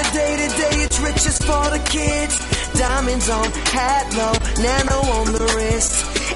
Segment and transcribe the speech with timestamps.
[0.00, 2.34] a day to day, it's riches for the kids.
[2.78, 5.92] Diamonds on, hat low, nano on the wrist.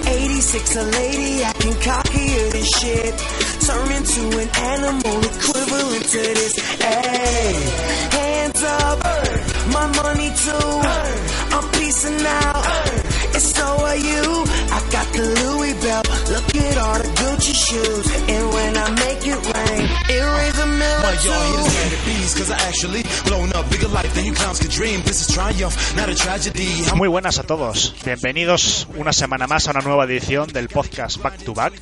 [0.07, 3.15] 86, a lady acting cockier than shit.
[3.67, 6.55] Turn into an animal equivalent to this.
[6.83, 7.53] Hey,
[8.19, 8.99] hands up,
[9.77, 10.71] my money too.
[11.55, 12.65] I'm peacing out.
[13.35, 14.25] And so are you.
[14.77, 16.04] I got the Louis belt.
[16.33, 18.07] Look at all the Gucci shoes.
[18.29, 21.65] And when I make it rain, it rains a million y'all
[22.05, 25.01] bees, cause I actually blown up bigger life than you clowns could dream.
[25.03, 26.69] This is triumph, not a tragedy.
[26.97, 27.95] Muy buenas a todos.
[28.05, 31.75] Bienvenidos una semana más a una nueva edición del podcast Back to Back.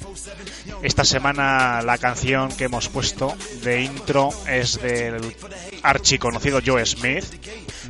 [0.83, 5.35] Esta semana la canción que hemos puesto de intro es del
[5.83, 7.25] archiconocido Joe Smith,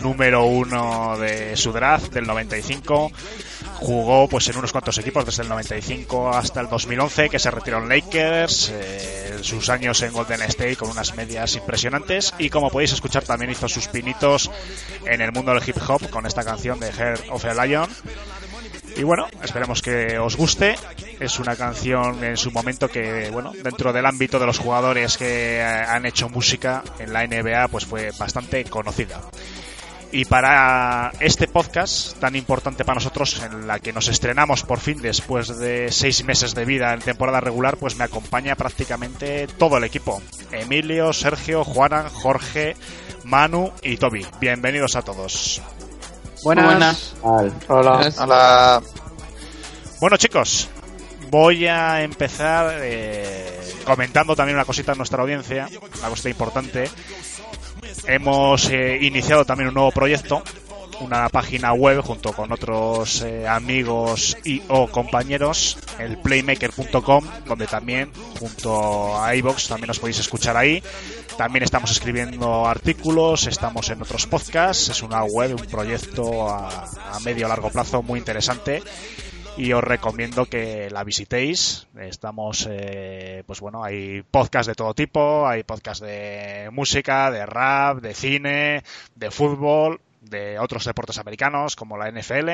[0.03, 3.11] número uno de su draft del 95.
[3.81, 7.79] Jugó pues en unos cuantos equipos desde el 95 hasta el 2011, que se retiró
[7.79, 12.93] en Lakers, eh, sus años en Golden State con unas medias impresionantes y como podéis
[12.93, 14.51] escuchar también hizo sus pinitos
[15.05, 17.91] en el mundo del hip hop con esta canción de Heart of a Lion.
[18.97, 20.77] Y bueno, esperemos que os guste.
[21.19, 25.63] Es una canción en su momento que, bueno, dentro del ámbito de los jugadores que
[25.63, 29.21] han hecho música en la NBA, pues fue bastante conocida.
[30.15, 35.01] Y para este podcast tan importante para nosotros, en la que nos estrenamos por fin
[35.01, 39.85] después de seis meses de vida en temporada regular, pues me acompaña prácticamente todo el
[39.85, 40.21] equipo.
[40.53, 42.77] Emilio, Sergio, Juanan, Jorge,
[43.25, 44.27] Manu y Toby.
[44.39, 45.63] Bienvenidos a todos.
[46.45, 47.15] Buenas.
[47.23, 48.13] Hola.
[48.19, 48.83] Hola.
[49.99, 50.69] Bueno chicos,
[51.31, 55.69] voy a empezar eh, comentando también una cosita a nuestra audiencia,
[56.01, 56.91] una cosita importante.
[58.07, 60.43] Hemos eh, iniciado también un nuevo proyecto,
[61.01, 68.11] una página web junto con otros eh, amigos y o compañeros, el playmaker.com, donde también
[68.39, 70.83] junto a iBox también os podéis escuchar ahí.
[71.37, 77.21] También estamos escribiendo artículos, estamos en otros podcasts, es una web, un proyecto a, a
[77.21, 78.83] medio largo plazo muy interesante
[79.57, 81.87] y os recomiendo que la visitéis.
[81.99, 88.01] Estamos, eh, pues bueno, hay podcasts de todo tipo, hay podcasts de música, de rap,
[88.01, 88.83] de cine,
[89.15, 92.51] de fútbol, de otros deportes americanos como la NFL,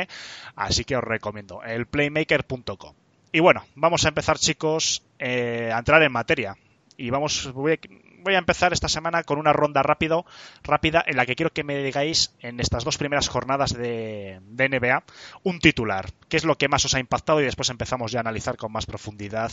[0.57, 2.95] así que os recomiendo el playmaker.com.
[3.33, 6.57] Y bueno, vamos a empezar chicos eh, a entrar en materia
[6.97, 7.79] y vamos voy a,
[8.23, 10.25] voy a empezar esta semana con una ronda rápido,
[10.62, 15.03] rápida en la que quiero que me digáis en estas dos primeras jornadas de, NBA
[15.45, 16.06] un titular.
[16.29, 17.41] ¿Qué es lo que más os ha impactado?
[17.41, 19.51] Y después empezamos ya a analizar con más profundidad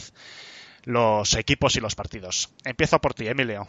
[0.83, 2.53] los equipos y los partidos.
[2.63, 3.67] Empiezo por ti, Emilio.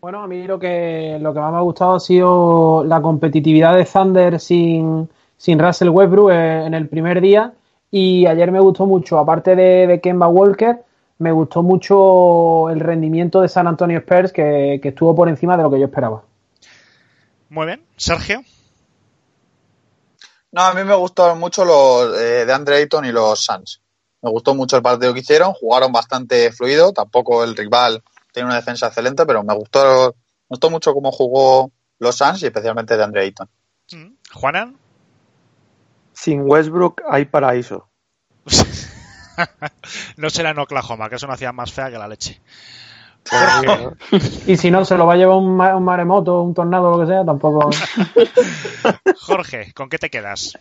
[0.00, 3.76] Bueno, a mí lo que, lo que más me ha gustado ha sido la competitividad
[3.76, 7.52] de Thunder sin, sin Russell Westbrook en el primer día.
[7.90, 10.84] Y ayer me gustó mucho, aparte de, de Kemba Walker,
[11.18, 15.62] me gustó mucho el rendimiento de San Antonio Spurs, que, que estuvo por encima de
[15.62, 16.22] lo que yo esperaba.
[17.48, 17.84] Muy bien.
[17.96, 18.42] Sergio.
[20.52, 23.82] No, a mí me gustaron mucho los eh, de Andre Ayton y los Suns.
[24.22, 28.02] Me gustó mucho el partido que hicieron, jugaron bastante fluido, tampoco el rival
[28.32, 30.14] tiene una defensa excelente, pero me gustó,
[30.48, 33.48] me gustó mucho cómo jugó los Suns y especialmente de Andre Ayton.
[33.92, 34.16] Mm.
[34.32, 34.76] Juanan.
[36.12, 37.87] Sin Westbrook hay paraíso.
[40.16, 42.40] no será en Oklahoma, que es una ciudad más fea que la leche.
[44.46, 47.00] Y si no, se lo va a llevar un, ma- un maremoto, un tornado, lo
[47.00, 47.70] que sea, tampoco.
[49.20, 50.56] Jorge, ¿con qué te quedas?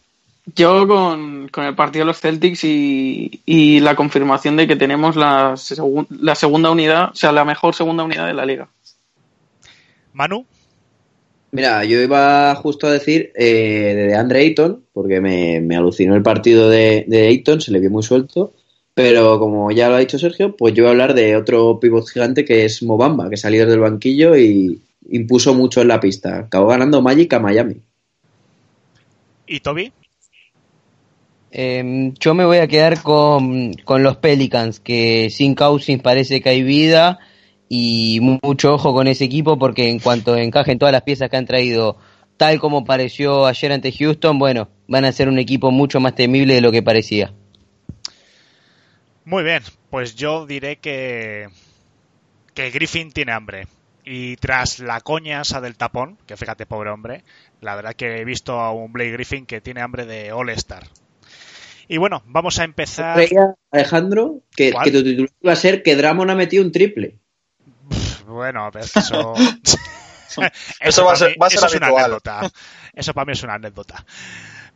[0.55, 5.15] Yo con, con el partido de los Celtics y, y la confirmación de que tenemos
[5.15, 5.55] la,
[6.09, 8.67] la segunda unidad, o sea, la mejor segunda unidad de la liga.
[10.13, 10.45] Manu.
[11.51, 16.23] Mira, yo iba justo a decir eh, de Andre Ayton, porque me, me alucinó el
[16.23, 18.53] partido de, de Ayton, se le vio muy suelto.
[18.97, 22.09] Pero como ya lo ha dicho Sergio, pues yo voy a hablar de otro pivot
[22.09, 24.81] gigante que es Mobamba, que salió del banquillo y
[25.11, 26.39] impuso mucho en la pista.
[26.39, 27.75] Acabó ganando Magic a Miami.
[29.45, 29.91] ¿Y Toby?
[31.51, 36.49] Eh, yo me voy a quedar con, con los Pelicans, que sin Cousins parece que
[36.49, 37.19] hay vida
[37.69, 41.37] y mu- mucho ojo con ese equipo porque en cuanto encajen todas las piezas que
[41.37, 41.97] han traído,
[42.35, 46.55] tal como pareció ayer ante Houston, bueno, van a ser un equipo mucho más temible
[46.55, 47.31] de lo que parecía.
[49.27, 51.49] Muy bien, pues yo diré que,
[52.53, 53.67] que Griffin tiene hambre.
[54.05, 57.25] Y tras la coña esa del tapón, que fíjate, pobre hombre,
[57.59, 60.87] la verdad que he visto a un Blake Griffin que tiene hambre de All-Star.
[61.89, 63.17] Y bueno, vamos a empezar.
[63.17, 67.17] Creía, Alejandro, que, que tu titular iba a ser que Dramon ha metido un triple.
[68.25, 69.33] Bueno, pero es que eso.
[70.79, 72.49] Eso va a ser- mí- va a ser eso es una anécdota.
[72.93, 74.05] Eso para mí es una anécdota.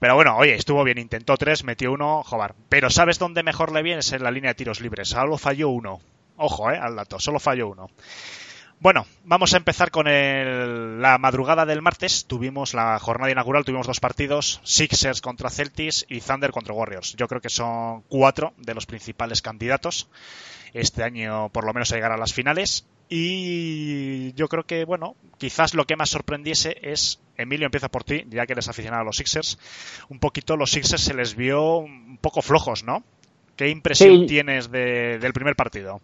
[0.01, 2.56] Pero bueno, oye, estuvo bien, intentó tres, metió uno, joder.
[2.69, 4.00] Pero ¿sabes dónde mejor le viene?
[4.00, 5.09] Es en la línea de tiros libres.
[5.09, 6.01] Solo falló uno.
[6.38, 7.88] Ojo, eh, al dato, solo falló uno.
[8.80, 12.25] Bueno, vamos a empezar con el- la madrugada del martes.
[12.25, 17.13] Tuvimos la jornada inaugural, tuvimos dos partidos, Sixers contra Celtics y Thunder contra Warriors.
[17.15, 20.07] Yo creo que son cuatro de los principales candidatos
[20.74, 22.88] este año, por lo menos a llegar a las finales.
[23.13, 28.25] Y yo creo que, bueno, quizás lo que más sorprendiese es, Emilio, empieza por ti,
[28.30, 29.60] ya que eres aficionado a los Sixers,
[30.10, 33.04] un poquito los Sixers se les vio un poco flojos, ¿no?
[33.58, 34.25] ¿Qué impresión Sí.
[34.28, 36.00] tienes de- del primer partido?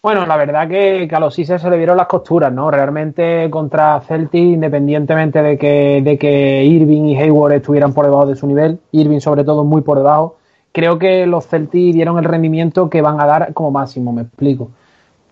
[0.00, 2.70] Bueno, la verdad que, que a los Sixers se le vieron las costuras, ¿no?
[2.70, 8.36] Realmente contra Celtic, independientemente de que, de que Irving y Hayward estuvieran por debajo de
[8.36, 10.38] su nivel, Irving sobre todo muy por debajo,
[10.72, 14.70] creo que los Celtics dieron el rendimiento que van a dar como máximo, me explico.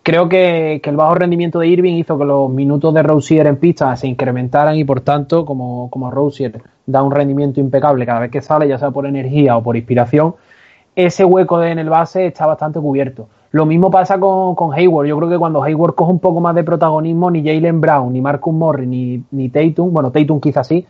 [0.09, 3.95] Creo que, el bajo rendimiento de Irving hizo que los minutos de Rosier en pista
[3.95, 6.11] se incrementaran y por tanto, como, como
[6.87, 10.35] da un rendimiento impecable cada vez que sale, ya sea por energía o por inspiración,
[10.97, 13.29] ese hueco en el base está bastante cubierto.
[13.51, 15.09] Lo mismo pasa con, Hayward.
[15.09, 18.23] Yo creo que cuando Hayward coge un poco más de protagonismo, ni Jalen Brown, ni
[18.23, 20.87] Marcus Morris, ni, ni bueno, Tatum quizás sí,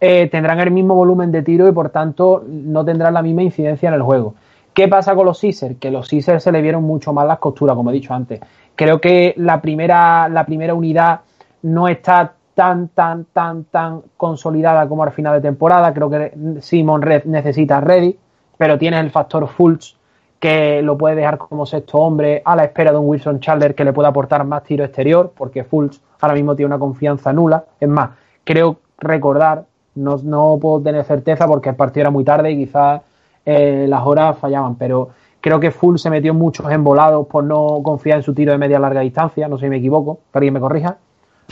[0.00, 3.90] eh, tendrán el mismo volumen de tiro y por tanto no tendrán la misma incidencia
[3.90, 4.32] en el juego.
[4.74, 5.76] ¿Qué pasa con los Sixers?
[5.78, 8.40] Que los Sixers se le vieron mucho más las costuras, como he dicho antes.
[8.74, 11.20] Creo que la primera, la primera unidad
[11.62, 15.94] no está tan, tan, tan, tan consolidada como al final de temporada.
[15.94, 18.18] Creo que Simon Red necesita Reddy,
[18.58, 19.96] pero tienes el factor Fultz
[20.40, 23.84] que lo puede dejar como sexto hombre a la espera de un Wilson Chandler que
[23.84, 27.64] le pueda aportar más tiro exterior, porque Fultz ahora mismo tiene una confianza nula.
[27.78, 28.10] Es más,
[28.42, 33.00] creo recordar, no, no puedo tener certeza porque el partido era muy tarde y quizás
[33.44, 35.10] eh, las horas fallaban, pero
[35.40, 38.58] creo que Fultz se metió en muchos embolados por no confiar en su tiro de
[38.58, 40.96] media larga distancia, no sé si me equivoco, que alguien me corrija.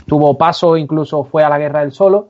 [0.07, 2.29] Tuvo paso, incluso fue a la guerra del solo.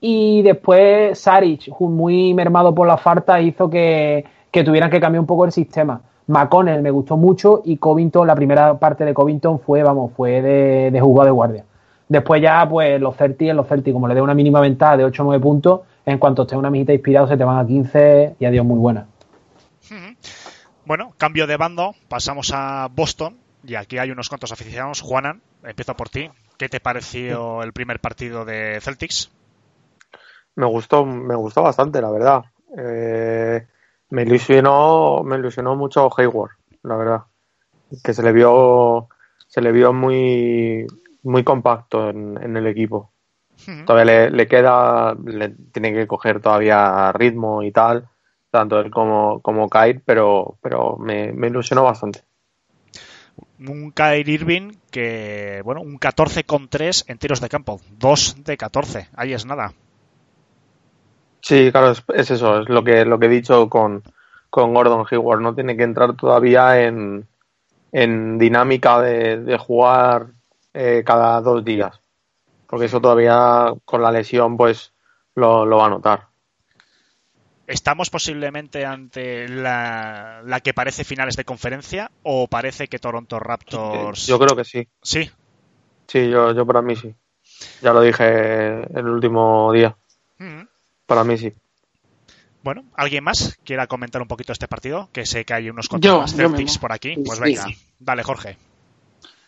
[0.00, 5.26] Y después Saric, muy mermado por la falta, hizo que, que tuvieran que cambiar un
[5.26, 6.00] poco el sistema.
[6.26, 10.90] McConnell me gustó mucho y Covington, la primera parte de Covington fue, vamos, fue de,
[10.90, 11.64] de de guardia.
[12.10, 15.04] Después ya, pues los Celtics, en los Celtics, como le dé una mínima ventaja de
[15.04, 18.34] 8 o 9 puntos, en cuanto esté una mijita inspirado se te van a 15
[18.36, 19.06] y adiós muy buena.
[20.84, 25.02] Bueno, cambio de bando, pasamos a Boston y aquí hay unos cuantos aficionados.
[25.02, 26.28] Juanan, empiezo por ti.
[26.58, 29.30] ¿Qué te pareció el primer partido de Celtics?
[30.56, 32.42] Me gustó, me gustó bastante, la verdad.
[32.76, 33.68] Eh,
[34.08, 36.50] me ilusionó, me ilusionó mucho Hayward,
[36.82, 37.20] la verdad.
[38.02, 39.08] Que se le vio,
[39.46, 40.88] se le vio muy,
[41.22, 43.10] muy compacto en, en el equipo.
[43.84, 48.08] Todavía le, le queda, le tiene que coger todavía ritmo y tal,
[48.50, 52.22] tanto él como, como Kyle, pero, pero me, me ilusionó bastante.
[53.58, 57.80] Un Kyrie Irving que, bueno, un 14 con 3 en tiros de campo.
[57.98, 59.08] 2 de 14.
[59.14, 59.74] Ahí es nada.
[61.42, 64.02] Sí, claro, es, es eso, es lo que, lo que he dicho con,
[64.48, 65.42] con Gordon Hayward.
[65.42, 67.26] No tiene que entrar todavía en,
[67.92, 70.28] en dinámica de, de jugar
[70.74, 72.00] eh, cada dos días.
[72.66, 74.92] Porque eso todavía con la lesión pues
[75.34, 76.28] lo, lo va a notar.
[77.66, 84.26] ¿Estamos posiblemente ante la, la que parece finales de conferencia o parece que Toronto Raptors...
[84.26, 84.88] Yo creo que sí.
[85.02, 85.30] Sí.
[86.08, 87.14] Sí, yo, yo para mí sí.
[87.80, 89.96] Ya lo dije el último día.
[90.38, 90.62] Mm.
[91.06, 91.52] Para mí sí.
[92.62, 95.08] Bueno, ¿alguien más quiera comentar un poquito este partido?
[95.12, 96.80] Que sé que hay unos cuantos Yo, más yo Celtics mismo.
[96.80, 97.14] por aquí.
[97.24, 97.44] Pues Sí.
[97.44, 97.66] venga,
[98.00, 98.56] dale Jorge.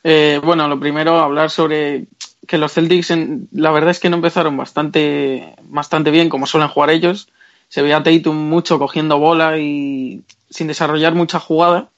[0.04, 2.06] Eh, bueno, lo primero, hablar sobre
[2.46, 6.68] que los Celtics, en- la verdad es que no empezaron bastante, bastante bien, como suelen
[6.68, 7.28] jugar ellos.
[7.68, 11.88] Se veía Tatum mucho cogiendo bola y sin desarrollar mucha jugada.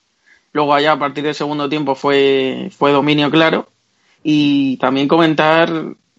[0.52, 3.68] Luego allá, a partir del segundo tiempo, fue, fue dominio claro.
[4.22, 5.70] Y también comentar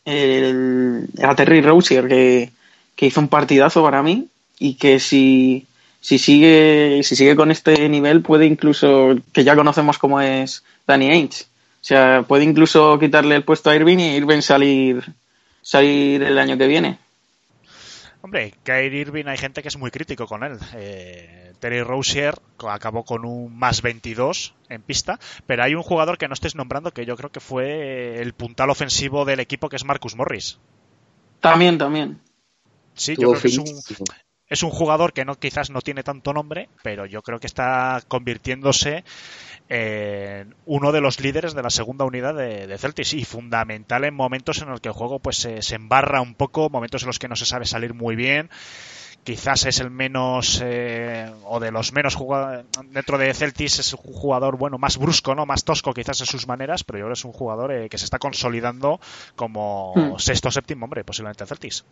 [0.06, 2.51] el, a Terry Rozier, que,
[2.96, 4.27] que hizo un partidazo para mí
[4.60, 5.65] y que si,
[6.01, 11.10] si sigue si sigue con este nivel puede incluso que ya conocemos como es Danny
[11.12, 11.46] Ainge
[11.86, 15.04] sea puede incluso quitarle el puesto a Irving y Irving salir
[15.62, 16.98] salir el año que viene
[18.22, 20.58] Hombre, Kyrie Irving hay gente que es muy crítico con él.
[20.74, 22.34] Eh, Terry Rozier
[22.68, 26.89] acabó con un más 22 en pista, pero hay un jugador que no estés nombrando
[26.89, 30.58] que yo creo que fue el puntal ofensivo del equipo, que es Marcus Morris.
[31.39, 32.20] también también
[32.96, 33.68] Sí, yo creo que es un,
[34.48, 38.01] es un jugador que no quizás no tiene tanto nombre, pero yo creo que está
[38.08, 39.04] convirtiéndose
[39.68, 44.14] en uno de los líderes de la segunda unidad de, de Celtics y fundamental en
[44.14, 47.20] momentos en los que el juego pues se, se embarra un poco, momentos en los
[47.20, 48.50] que no se sabe salir muy bien.
[49.24, 54.14] Quizás es el menos eh, o de los menos jugadores dentro de Celtics es un
[54.14, 57.20] jugador bueno más brusco, no más tosco quizás en sus maneras, pero yo creo que
[57.20, 59.00] es un jugador eh, que se está consolidando
[59.36, 60.20] como Hmm.
[60.20, 61.86] sexto o séptimo hombre posiblemente en Celtics.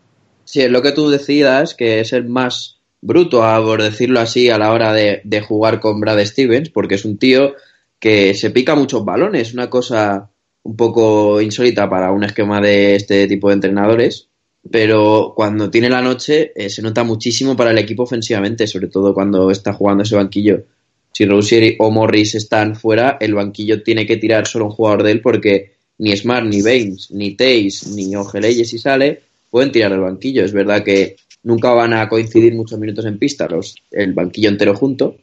[0.45, 4.49] Sí, es lo que tú decidas, que es el más bruto, a- por decirlo así,
[4.49, 7.53] a la hora de, jugar con Brad Stevens, porque es un tío
[7.99, 10.29] que se pica muchos balones, una cosa
[10.63, 14.29] un poco insólita para un esquema de este tipo de entrenadores,
[14.71, 19.13] pero cuando tiene la noche eh, se nota muchísimo para el equipo ofensivamente, sobre todo
[19.13, 20.63] cuando está jugando ese banquillo.
[21.11, 25.11] Si Rousier o Morris están fuera, el banquillo tiene que tirar solo un jugador de
[25.11, 29.99] él porque ni Smart, ni Baines, ni Tays, ni Ogeleye si sale, pueden tirar el
[29.99, 30.43] banquillo.
[30.43, 34.75] Es verdad que nunca van a coincidir muchos minutos en pista los, el banquillo entero
[34.75, 35.17] junto,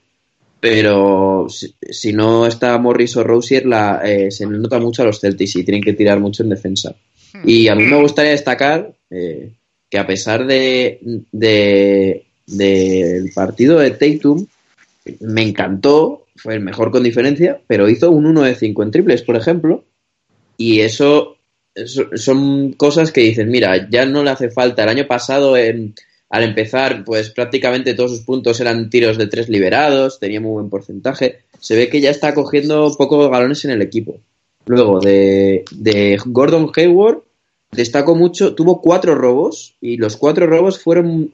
[0.61, 5.21] pero si, si no está Morris o Rousier, la, eh, se nota mucho a los
[5.21, 6.95] Celtics y tienen que tirar mucho en defensa.
[7.45, 9.53] Y a mí me gustaría destacar eh,
[9.89, 10.99] que a pesar de,
[11.33, 14.47] de- del partido de Tatum,
[15.21, 19.23] me encantó, fue el mejor con diferencia, pero hizo un 1 de 5 en triples,
[19.23, 19.85] por ejemplo,
[20.57, 21.37] y eso,
[21.75, 24.83] eso son cosas que dices, mira, ya no le hace falta.
[24.83, 25.95] El año pasado, en-
[26.31, 30.71] al empezar, pues prácticamente todos sus puntos eran tiros de tres liberados, tenía muy buen
[30.71, 31.41] porcentaje.
[31.59, 34.17] Se ve que ya está cogiendo pocos galones en el equipo.
[34.67, 37.19] Luego, de, de Gordon Hayward,
[37.73, 41.33] destacó mucho, tuvo cuatro robos, y los cuatro robos fueron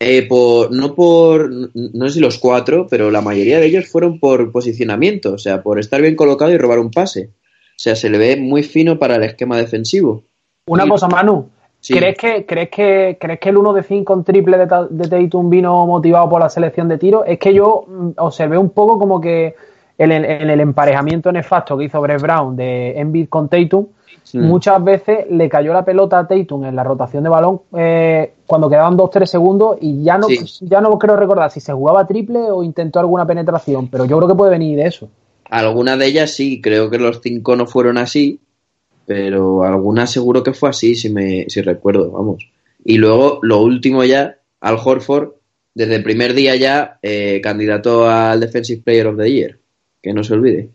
[0.00, 4.18] eh, por, no por, no sé si los cuatro, pero la mayoría de ellos fueron
[4.18, 7.30] por posicionamiento, o sea, por estar bien colocado y robar un pase.
[7.76, 10.24] O sea, se le ve muy fino para el esquema defensivo.
[10.66, 11.48] Una Y- cosa, Manu.
[11.82, 11.94] Sí.
[11.94, 15.50] ¿Crees, que, crees, que, ¿Crees que el 1 de 5 en triple de, de Tatum
[15.50, 17.24] vino motivado por la selección de tiro?
[17.24, 19.56] Es que yo mm, observé un poco como que
[19.98, 23.86] en el, el emparejamiento nefasto que hizo Brett Brown de Embiid con Tatum,
[24.22, 24.38] Sí.
[24.38, 28.70] muchas veces le cayó la pelota a Tatum en la rotación de balón eh, cuando
[28.70, 30.38] quedaban 2-3 segundos y ya no, Sí.
[30.60, 34.28] ya no creo recordar si se jugaba triple o intentó alguna penetración, pero yo creo
[34.28, 35.08] que puede venir de eso.
[35.50, 38.38] Algunas de ellas sí, creo que los cinco no fueron así,
[39.06, 42.48] pero algunas seguro que fue así, si, me, si recuerdo, vamos.
[42.84, 45.30] Y luego, lo último ya, Al Horford,
[45.74, 49.58] desde el primer día ya, eh, candidato al Defensive Player of the Year,
[50.02, 50.70] que no se olvide.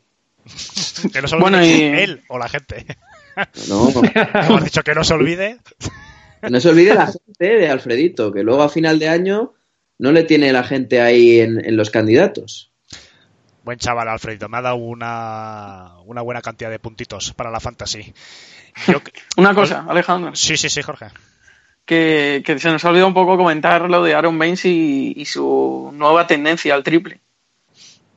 [1.13, 2.85] Que no se Bueno, olvide y- él o la gente.
[3.69, 3.89] No,
[4.47, 5.57] Hemos dicho que no se olvide.
[6.49, 9.53] no se olvide la gente de Alfredito, que luego a final de año
[9.99, 12.71] no le tiene la gente ahí en, en los candidatos.
[13.67, 14.47] Buen chaval, Alfredito.
[14.47, 18.13] Me ha dado una, una buena cantidad de puntitos para la fantasy.
[18.87, 19.01] Yo-
[19.35, 21.07] Una cosa, Alejandro, sí, sí, sí, Jorge.
[21.83, 25.25] que, que se nos ha olvidado un poco comentar lo de Aaron Baines y, y
[25.25, 27.19] su nueva tendencia al triple.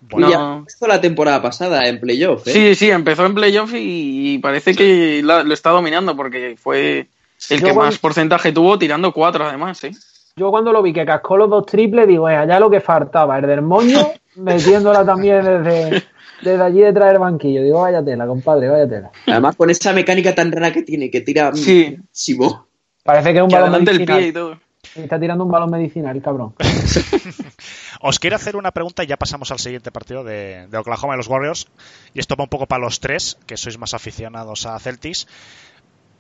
[0.03, 0.39] Bueno, Y No.
[0.39, 2.53] ya empezó la temporada pasada en playoff, ¿eh?
[2.53, 7.09] Sí, sí, empezó en playoff y, y parece que la- lo está dominando porque fue
[7.51, 9.91] el Yo que cuando- más porcentaje tuvo tirando cuatro además, ¿eh?
[10.37, 13.37] Yo cuando lo vi que cascó los dos triples, digo, eh, allá lo que faltaba,
[13.41, 16.05] el del moño, metiéndola también desde,
[16.43, 17.63] desde allí detrás del banquillo.
[17.63, 19.11] Digo, vaya tela, compadre, vaya tela.
[19.27, 21.97] Además con esa mecánica tan rara que tiene, que tira Sí.
[21.99, 22.67] muchísimo.
[23.03, 24.19] Parece que es un Que balón el medicinal.
[24.19, 24.59] pie y todo.
[24.95, 26.55] Está tirando un balón medicinal, cabrón.
[28.01, 31.17] Os quiero hacer una pregunta y ya pasamos al siguiente partido de, de Oklahoma y
[31.19, 31.69] los Warriors.
[32.15, 35.27] Y esto va un poco para los tres, que sois más aficionados a Celtics.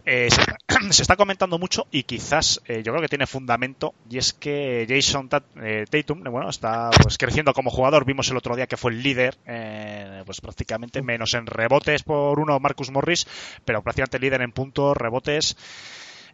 [0.07, 0.57] Eh, se, está,
[0.91, 4.87] se está comentando mucho y quizás eh, yo creo que tiene fundamento y es que
[4.89, 5.29] Jason
[5.63, 8.05] eh, Tatum eh, bueno está pues creciendo como jugador.
[8.05, 12.39] Vimos el otro día que fue el líder eh, pues prácticamente menos en rebotes por
[12.39, 13.27] uno Marcus Morris
[13.65, 15.57] pero prácticamente líder en puntos rebotes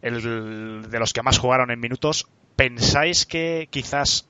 [0.01, 2.27] el de los que más jugaron en minutos.
[2.55, 4.27] Pensáis que quizás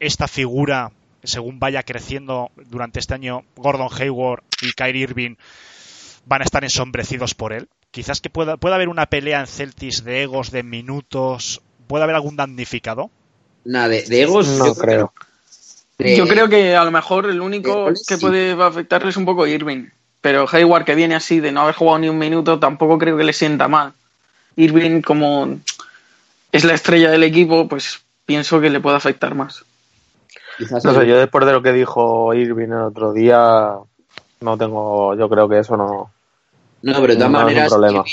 [0.00, 5.36] esta figura, según vaya creciendo durante este año, Gordon Hayward y Kyrie Irving
[6.24, 7.68] van a estar ensombrecidos por él.
[7.92, 12.16] Quizás que pueda, pueda haber una pelea en Celtics de egos, de minutos, puede haber
[12.16, 13.10] algún damnificado.
[13.64, 15.12] Nada, de, de egos No yo creo.
[15.98, 18.20] Yo creo que a lo mejor el único goles, que sí.
[18.20, 19.88] puede afectarle es un poco Irving.
[20.22, 23.24] Pero Hayward, que viene así de no haber jugado ni un minuto, tampoco creo que
[23.24, 23.92] le sienta mal.
[24.56, 25.58] Irving, como
[26.50, 29.64] es la estrella del equipo, pues pienso que le puede afectar más.
[30.56, 33.74] quizás No el- sé, yo después de lo que dijo Irving el otro día,
[34.40, 36.11] no tengo, yo creo que eso no.
[36.82, 38.04] No, pero de todas no maneras, problema.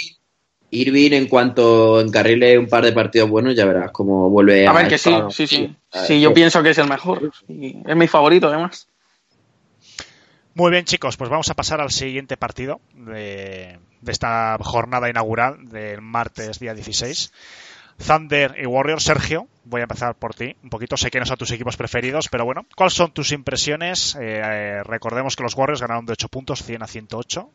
[0.72, 4.74] Irving, Irving, en cuanto encarrile un par de partidos buenos, ya verás cómo vuelve A
[4.74, 5.76] ver que sí, claro, sí, sí.
[5.92, 6.00] sí.
[6.06, 7.32] Sí, yo pienso que es el mejor.
[7.48, 8.88] Y es mi favorito, además.
[10.54, 15.70] Muy bien, chicos, pues vamos a pasar al siguiente partido de, de esta jornada inaugural
[15.70, 17.32] del martes día 16.
[18.06, 19.04] Thunder y Warriors.
[19.04, 20.56] Sergio, voy a empezar por ti.
[20.64, 24.16] Un poquito, sé que no son tus equipos preferidos, pero bueno, ¿cuáles son tus impresiones?
[24.16, 27.50] Eh, eh, recordemos que los Warriors ganaron de 8 puntos, 100 a 108.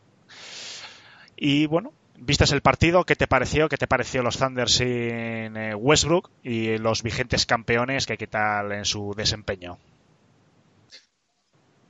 [1.36, 3.68] Y bueno, vistes el partido, ¿qué te pareció?
[3.68, 8.06] ¿Qué te pareció los Thunder sin eh, Westbrook y los vigentes campeones?
[8.06, 9.78] ¿Qué, tal en su desempeño?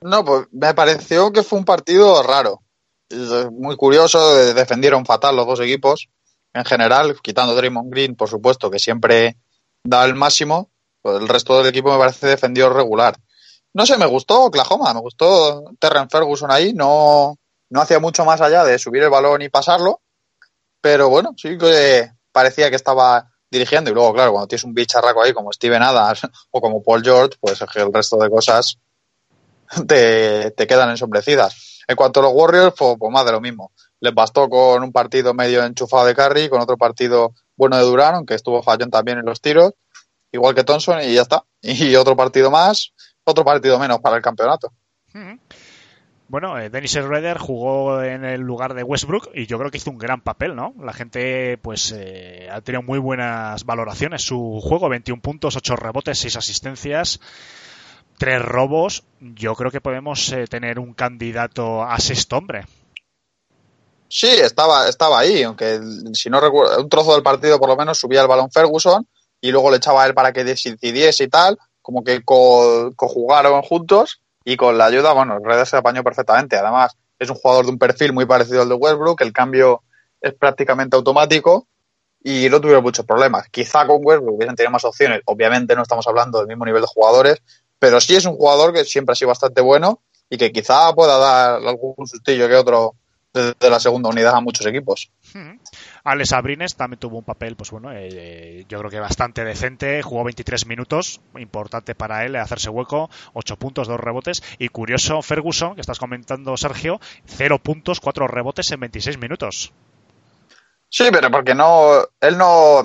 [0.00, 2.62] No, pues me pareció que fue un partido raro.
[3.08, 6.08] Es Muy curioso, eh, defendieron fatal los dos equipos.
[6.52, 9.36] En general, quitando Draymond Green, por supuesto, que siempre
[9.82, 10.70] da el máximo,
[11.02, 13.16] pues el resto del equipo me parece defendió regular.
[13.74, 17.36] No sé, me gustó Oklahoma, me gustó Terren Ferguson ahí, no,
[17.74, 20.00] no hacía mucho más allá de subir el balón y pasarlo,
[20.80, 25.24] pero bueno, sí que parecía que estaba dirigiendo y luego, claro, cuando tienes un bicharraco
[25.24, 26.20] ahí como Steven Adams
[26.52, 28.78] o como Paul George, pues el resto de cosas
[29.88, 31.82] te, te quedan ensombrecidas.
[31.88, 33.72] En cuanto a los Warriors, pues, pues más de lo mismo.
[33.98, 38.14] Les bastó con un partido medio enchufado de Curry, con otro partido bueno de Durán,
[38.14, 39.72] aunque estuvo fallón también en los tiros,
[40.30, 41.44] igual que Thompson, y ya está.
[41.60, 42.92] Y otro partido más,
[43.24, 44.72] otro partido menos para el campeonato.
[46.26, 49.90] Bueno, eh, Dennis Schroeder jugó en el lugar de Westbrook y yo creo que hizo
[49.90, 50.74] un gran papel, ¿no?
[50.82, 54.22] La gente, pues, eh, ha tenido muy buenas valoraciones.
[54.22, 57.20] Su juego, 21 puntos, 8 rebotes, 6 asistencias,
[58.18, 59.04] 3 robos.
[59.20, 62.64] Yo creo que podemos eh, tener un candidato a sexto hombre.
[64.08, 65.80] Sí, estaba, estaba ahí, aunque
[66.14, 69.06] si no recuerdo, un trozo del partido por lo menos subía el balón Ferguson
[69.40, 73.60] y luego le echaba a él para que decidiese y tal, como que co- cojugaron
[73.62, 76.56] juntos y con la ayuda, bueno, Redes se apañó perfectamente.
[76.56, 79.82] Además, es un jugador de un perfil muy parecido al de Westbrook, el cambio
[80.20, 81.66] es prácticamente automático
[82.22, 83.48] y no tuvieron muchos problemas.
[83.50, 86.88] Quizá con Westbrook hubiesen tenido más opciones, obviamente no estamos hablando del mismo nivel de
[86.88, 87.42] jugadores,
[87.78, 91.18] pero sí es un jugador que siempre ha sido bastante bueno y que quizá pueda
[91.18, 92.94] dar algún sustillo que otro
[93.32, 95.10] desde la segunda unidad a muchos equipos.
[95.32, 95.58] Hmm.
[96.04, 100.02] Alex Abrines también tuvo un papel, pues bueno, eh, yo creo que bastante decente.
[100.02, 104.42] Jugó 23 minutos, importante para él hacerse hueco, 8 puntos, 2 rebotes.
[104.58, 109.72] Y curioso, Ferguson, que estás comentando, Sergio, 0 puntos, 4 rebotes en 26 minutos.
[110.90, 112.82] Sí, pero porque no, él no,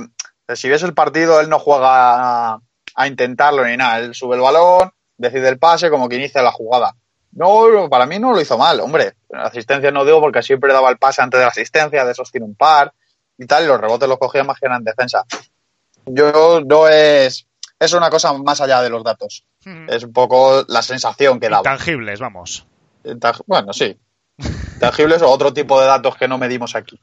[0.56, 2.54] si ves el partido, él no juega
[2.96, 4.00] a, intentarlo ni nada.
[4.00, 6.96] Él sube el balón, decide el pase, como que inicia la jugada.
[7.34, 9.16] No, para mí no lo hizo mal, hombre.
[9.34, 12.46] Asistencia no digo porque siempre daba el pase antes de la asistencia, de esos tiene
[12.46, 12.94] un par
[13.40, 15.24] y tal, y los rebotes los cogía más que en defensa.
[16.06, 17.48] Yo no es,
[17.80, 19.46] es una cosa más allá de los datos.
[19.88, 21.60] Es un poco la sensación que daba.
[21.72, 22.68] Intangibles, vamos.
[23.04, 23.98] Intang- Bueno, sí.
[24.80, 27.00] Tangibles o otro tipo de datos que no medimos aquí.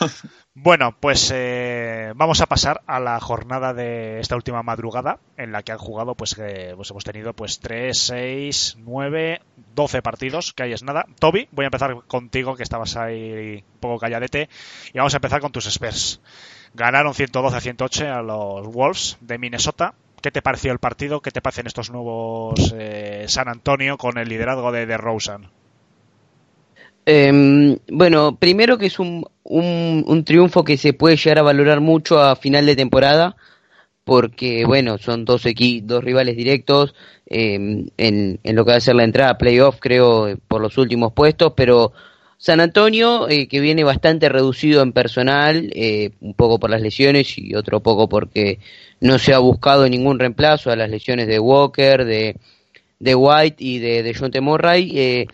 [0.54, 5.62] Bueno, pues eh, vamos a pasar a la jornada de esta última madrugada en la
[5.62, 9.40] que han jugado, pues, eh, pues hemos tenido pues 3, 6, 9,
[9.74, 11.06] 12 partidos, que ahí es nada.
[11.20, 14.48] Toby, voy a empezar contigo, que estabas ahí un poco calladete,
[14.92, 16.20] y vamos a empezar con tus Spurs.
[16.74, 19.94] Ganaron 112 a 108 a los Wolves de Minnesota.
[20.20, 21.22] ¿Qué te pareció el partido?
[21.22, 25.52] ¿Qué te parecen estos nuevos eh, San Antonio con el liderazgo de DeRozan?
[27.10, 31.80] Eh, bueno, primero que es un, un, un triunfo que se puede llegar a valorar
[31.80, 33.34] mucho a final de temporada,
[34.04, 36.94] porque bueno, son dos equi dos rivales directos
[37.26, 37.54] eh,
[37.96, 41.14] en, en lo que va a ser la entrada a playoff, creo, por los últimos
[41.14, 41.94] puestos, pero
[42.36, 47.38] San Antonio, eh, que viene bastante reducido en personal, eh, un poco por las lesiones
[47.38, 48.58] y otro poco porque
[49.00, 52.36] no se ha buscado ningún reemplazo a las lesiones de Walker, de,
[52.98, 54.42] de White y de, de John T.
[54.42, 55.26] Murray, eh,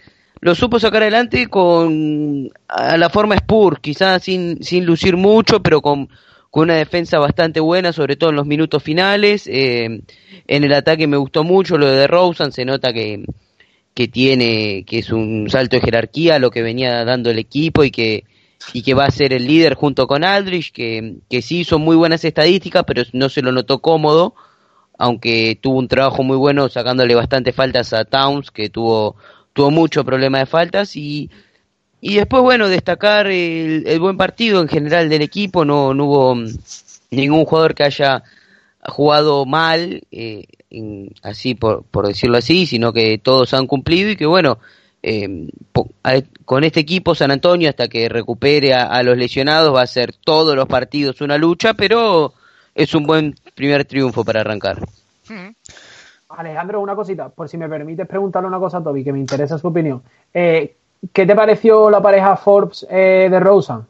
[0.45, 5.81] lo supo sacar adelante con a la forma Spurs, quizás sin, sin lucir mucho, pero
[5.81, 6.11] con,
[6.51, 9.47] con una defensa bastante buena, sobre todo en los minutos finales.
[9.47, 10.03] Eh,
[10.47, 13.25] en el ataque me gustó mucho lo de DeRozan, se nota que,
[13.95, 17.91] que tiene, que es un salto de jerarquía lo que venía dando el equipo y
[17.91, 18.25] que,
[18.75, 21.97] y que va a ser el líder junto con Aldrich, que, que sí hizo muy
[21.97, 24.35] buenas estadísticas, pero no se lo notó cómodo,
[24.99, 29.17] aunque tuvo un trabajo muy bueno sacándole bastante faltas a Towns, que tuvo,
[29.55, 31.31] tuvo mucho problema de faltas y,
[32.03, 36.35] y después, bueno, destacar el, el buen partido en general del equipo, no, no hubo
[36.35, 36.47] mm,
[37.13, 38.23] ningún jugador que haya
[38.87, 44.17] jugado mal, eh, en- así por, por decirlo así, sino que todos han cumplido y
[44.17, 44.59] que bueno,
[45.03, 45.49] eh,
[46.45, 50.13] con este equipo San Antonio hasta que recupere a, a los lesionados va a ser
[50.15, 52.35] todos los partidos una lucha, pero
[52.75, 54.83] es un buen primer triunfo para arrancar.
[56.37, 59.59] Alejandro, una cosita, por si me permites preguntarle una cosa a Toby, que me interesa
[59.59, 60.03] su opinión.
[60.33, 60.75] Eh,
[61.13, 63.81] ¿Qué te pareció la pareja Forbes eh, de Rosen?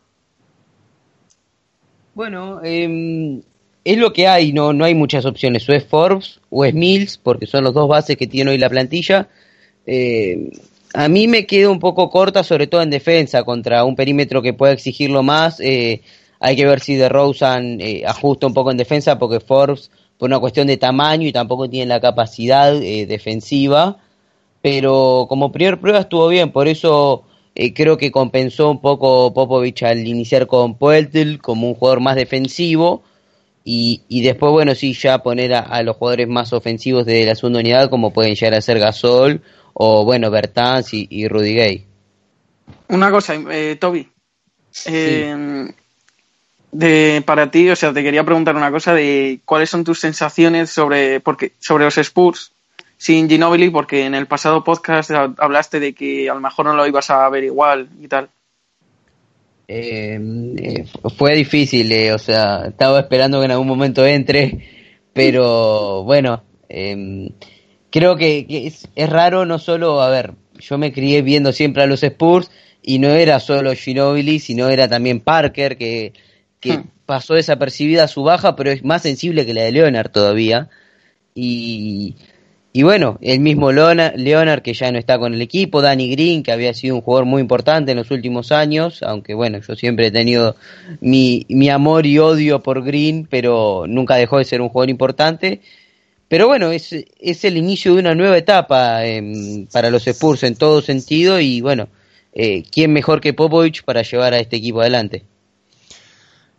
[2.14, 3.40] Bueno, eh,
[3.85, 5.68] es lo que hay, no, no hay muchas opciones.
[5.68, 8.70] O es Forbes o es Mills, porque son los dos bases que tiene hoy la
[8.70, 9.28] plantilla.
[9.87, 10.50] Eh,
[10.94, 14.54] a mí me queda un poco corta, sobre todo en defensa, contra un perímetro que
[14.54, 15.61] pueda exigirlo más.
[15.61, 16.02] Eh,
[16.38, 20.38] hay que ver si de Rosen ajusta un poco en defensa, porque Forbes, por una
[20.38, 23.98] cuestión de tamaño y tampoco tiene la capacidad eh, defensiva.
[24.62, 27.24] Pero como primer prueba estuvo bien, por eso
[27.55, 32.16] eh, creo que compensó un poco Popovich al iniciar con Poeltl como un jugador más
[32.16, 33.03] defensivo
[33.62, 37.35] y, y después, bueno, sí, ya poner a, a los jugadores más ofensivos de la
[37.35, 39.42] segunda unidad como pueden llegar a ser Gasol
[39.74, 41.87] o, bueno, Bertans y, y Rudy Gay.
[42.88, 44.09] Una cosa, eh, Toby.
[44.87, 45.66] Eh,
[46.74, 50.70] de, para ti, o sea, te quería preguntar una cosa de cuáles son tus sensaciones
[50.70, 52.52] sobre, porque, sobre los Spurs.
[52.96, 56.87] sin Ginobili porque en el pasado podcast hablaste de que a lo mejor no lo
[56.87, 58.28] ibas a ver igual y tal.
[59.68, 60.18] Eh,
[60.58, 60.84] eh,
[61.16, 64.58] fue difícil, eh, o sea, estaba esperando que en algún momento entre,
[65.12, 67.28] pero bueno, em,
[67.90, 71.84] creo que, que es, es raro no solo, a ver, yo me crié viendo siempre
[71.84, 72.50] a los Spurs
[72.82, 76.12] y no era solo Ginobili, sino era también Parker, que,
[76.64, 76.83] que Hmm.
[77.07, 80.68] pasó desapercibida su baja, pero es más sensible que la de Leonard todavía.
[81.35, 82.14] Y,
[82.72, 86.42] y bueno, el mismo Leona- Leonard, que ya no está con el equipo, Danny Green,
[86.42, 90.07] que había sido un jugador muy importante en los últimos años, aunque bueno, yo siempre
[90.07, 90.57] he tenido
[91.00, 95.61] mi, mi amor y odio por Green, pero nunca dejó de ser un jugador importante.
[96.29, 100.57] Pero bueno, es, es el inicio de una nueva etapa em, para los Spurs en
[100.57, 101.88] todo sentido y bueno,
[102.33, 105.22] eh, ¿quién mejor que Popovich para llevar a este equipo adelante?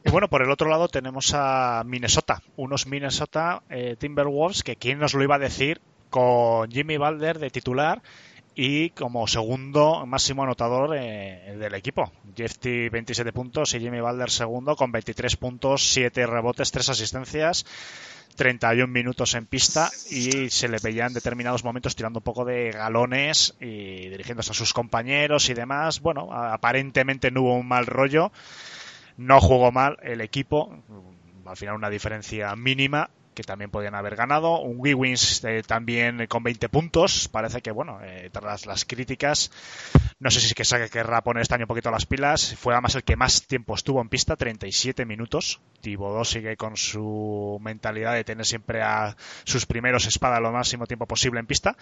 [0.05, 4.99] Y bueno, por el otro lado tenemos a Minnesota, unos Minnesota eh, Timberwolves que quién
[4.99, 8.03] nos lo iba a decir con Jimmy Balder de titular
[8.53, 12.11] y como segundo máximo anotador eh, del equipo.
[12.37, 17.65] Jeff T 27 puntos y Jimmy Balder segundo con 23 puntos, 7 rebotes, 3 asistencias.
[18.35, 22.71] 31 minutos en pista y se le veía en determinados momentos tirando un poco de
[22.71, 26.01] galones y dirigiéndose a sus compañeros y demás.
[26.01, 28.33] Bueno, aparentemente no hubo un mal rollo.
[29.17, 30.83] No jugó mal el equipo.
[31.45, 34.61] Al final una diferencia mínima que también podían haber ganado.
[34.61, 37.27] Un Wiggins eh, también con 20 puntos.
[37.27, 39.51] Parece que, bueno, eh, tras las críticas,
[40.19, 42.55] no sé si es que se querrá poner este año un poquito las pilas.
[42.55, 45.61] Fue además el que más tiempo estuvo en pista, 37 minutos.
[45.81, 51.05] Thibodeau sigue con su mentalidad de tener siempre a sus primeros espadas lo máximo tiempo
[51.05, 51.75] posible en pista.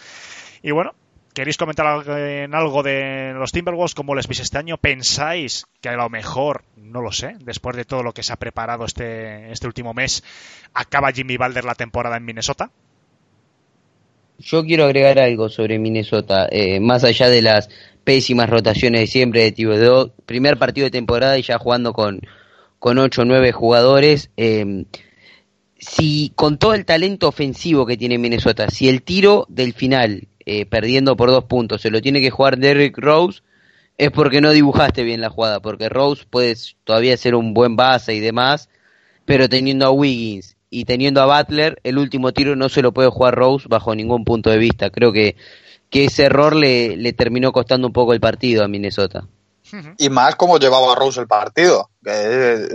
[0.61, 0.95] Y bueno,
[1.33, 3.95] ¿Queréis comentar en algo de los Timberwolves?
[3.95, 4.77] ¿Cómo les veis este año?
[4.77, 8.35] ¿Pensáis que a lo mejor, no lo sé, después de todo lo que se ha
[8.35, 10.23] preparado este, este último mes,
[10.75, 12.69] acaba Jimmy Balder la temporada en Minnesota?
[14.37, 17.69] Yo quiero agregar algo sobre Minnesota, eh, más allá de las
[18.03, 22.21] pésimas rotaciones de siempre de Thibodeau, primer partido de temporada y ya jugando con,
[22.77, 24.85] con 8 o 9 jugadores, eh,
[25.77, 30.65] si con todo el talento ofensivo que tiene Minnesota, si el tiro del final, eh,
[30.65, 33.41] perdiendo por dos puntos, se lo tiene que jugar Derrick Rose,
[33.97, 38.13] es porque no dibujaste bien la jugada, porque Rose puede todavía ser un buen base
[38.13, 38.69] y demás,
[39.25, 43.09] pero teniendo a Wiggins y teniendo a Butler, el último tiro no se lo puede
[43.09, 44.89] jugar Rose bajo ningún punto de vista.
[44.89, 45.35] Creo que,
[45.89, 49.27] que ese error le, le terminó costando un poco el partido a Minnesota.
[49.97, 51.89] Y más como llevaba Rose el partido.
[52.05, 52.67] Eh,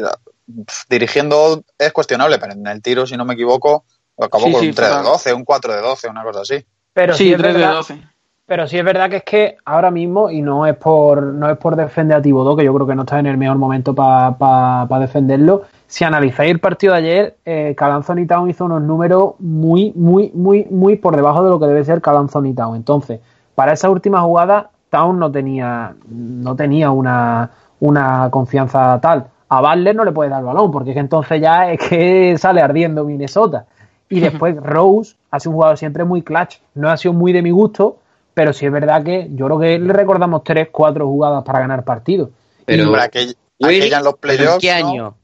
[0.88, 3.84] dirigiendo es cuestionable, pero en el tiro, si no me equivoco,
[4.16, 5.12] acabó Sí, con sí, un 3 de total.
[5.12, 6.64] 12, un 4 de 12, una cosa así.
[6.92, 8.02] Pero sí, sí, es 3 de verdad, 12.
[8.48, 11.58] Pero sí es verdad que es que ahora mismo, y no es por no es
[11.58, 14.86] por defender a Tibodó, que yo creo que no está en el mejor momento para
[15.00, 15.64] defenderlo.
[15.86, 20.30] Si analizáis el partido de ayer, eh, Cal Anthony Town hizo unos números muy, muy,
[20.34, 22.74] muy, muy por debajo de lo que debe ser Cal Anthony Town.
[22.74, 23.20] Entonces,
[23.54, 29.26] para esa última jugada, Town no tenía, no tenía una, una confianza tal.
[29.50, 32.36] A Butler no le puede dar el balón, porque es que entonces ya es que
[32.38, 33.66] sale ardiendo Minnesota.
[34.10, 36.56] Y después Rose ha sido un jugador siempre muy clutch.
[36.74, 37.98] No ha sido muy de mi gusto,
[38.34, 41.84] pero sí es verdad que yo creo que le recordamos tres, cuatro jugadas para ganar
[41.84, 42.30] partidos.
[42.64, 44.54] Pero Will, aquella en los ¿Pero playoffs.
[44.54, 44.88] ¿En qué ¿no?
[44.88, 45.14] año?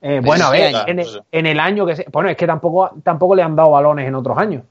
[0.00, 2.36] Eh, bueno, a ¿En qué ver, en el, en el año que se, bueno, es
[2.36, 4.62] que tampoco, tampoco le han dado balones en otros años.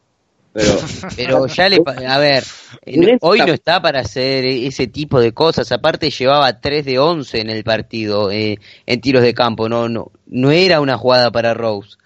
[0.53, 0.69] pero
[1.15, 1.81] Pero ya le...
[2.07, 2.43] A ver,
[3.21, 5.71] hoy no está para hacer ese tipo de cosas.
[5.71, 9.69] Aparte llevaba 3 de 11 en el partido eh, en tiros de campo.
[9.69, 11.97] No, no, no era una jugada para Rose.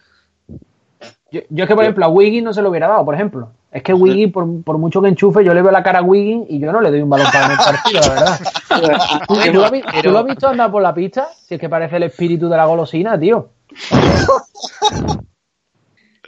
[1.32, 3.52] Yo, yo es que, por ejemplo, a Wiggins no se lo hubiera dado, por ejemplo.
[3.72, 6.46] Es que Wiggins, por, por mucho que enchufe, yo le veo la cara a Wiggins
[6.50, 8.40] y yo no le doy un balón para el partido, la verdad.
[9.28, 11.30] ¿Tú, tú lo has, vi- pero- tú lo has visto andar por la pista?
[11.48, 13.50] Si es que parece el espíritu de la golosina, tío.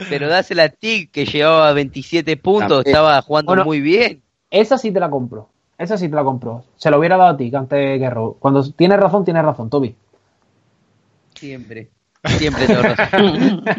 [0.08, 2.86] Pero dásela a Tig, que llevaba 27 puntos, También.
[2.96, 3.64] estaba jugando Bueno.
[3.64, 4.22] muy bien.
[4.50, 5.50] Esa sí te la compro.
[5.78, 6.64] Esa sí te la compro.
[6.76, 8.36] Se lo hubiera dado a ti que antes que Rose.
[8.40, 9.94] Cuando tienes razón, tienes razón, Toby.
[11.34, 11.90] Siempre.
[12.38, 13.64] Siempre tengo razón.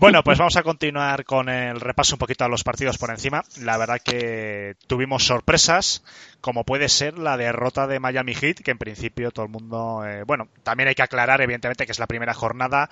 [0.00, 3.44] Bueno, pues vamos a continuar con el repaso un poquito a los partidos por encima.
[3.60, 6.02] La verdad que tuvimos sorpresas,
[6.40, 10.22] como puede ser la derrota de Miami Heat, que en principio todo el mundo, eh,
[10.22, 12.88] bueno, también hay que aclarar evidentemente que es la primera jornada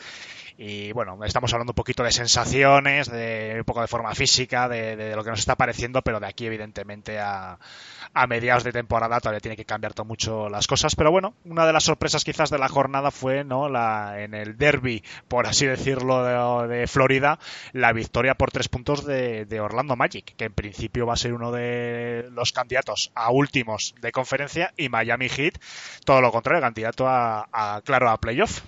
[0.60, 4.96] y bueno, estamos hablando un poquito de sensaciones, de un poco de forma física, de,
[4.96, 7.60] de lo que nos está pareciendo, pero de aquí evidentemente a,
[8.12, 10.96] a mediados de temporada todavía tiene que cambiar todo mucho las cosas.
[10.96, 14.58] Pero bueno, una de las sorpresas quizás de la jornada fue no la en el
[14.58, 17.38] derby, por así decirlo, de, Florida,
[17.72, 21.34] la victoria por tres puntos de, de Orlando Magic, que en principio va a ser
[21.34, 25.54] uno de los candidatos a últimos de conferencia, y Miami Heat,
[26.04, 28.62] todo lo contrario, candidato a, a claro, a playoff.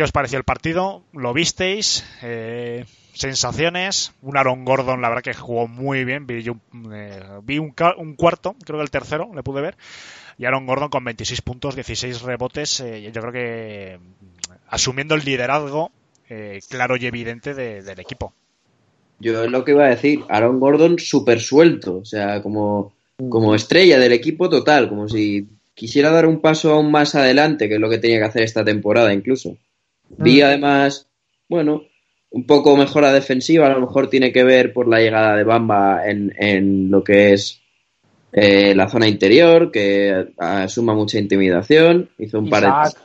[0.00, 1.02] ¿Qué os pareció el partido?
[1.12, 2.06] ¿Lo visteis?
[2.22, 4.14] Eh, sensaciones.
[4.22, 6.26] Un Aaron Gordon, la verdad que jugó muy bien.
[6.26, 6.54] Vi, yo,
[6.90, 7.74] eh, vi un,
[8.16, 9.76] cuarto, creo que el tercero, le pude ver.
[10.38, 12.80] Y Aaron Gordon con 26 puntos, 16 rebotes.
[12.80, 15.90] eh, yo creo que mm, asumiendo el liderazgo
[16.70, 18.32] claro y evidente de- del equipo.
[19.18, 22.94] Yo es lo que iba a decir, Aaron Gordon súper suelto, o sea, como,
[23.28, 27.74] como estrella del equipo total, como si quisiera dar un paso aún más adelante, que
[27.74, 29.58] es lo que tenía que hacer esta temporada incluso.
[30.18, 31.08] Vi además,
[31.48, 31.84] bueno,
[32.30, 36.08] un poco mejora defensiva, a lo mejor tiene que ver por la llegada de Bamba
[36.08, 37.60] en, en lo que es
[38.32, 42.68] eh, la zona interior, que asuma mucha intimidación, hizo un par de...
[42.68, 43.02] Isaac.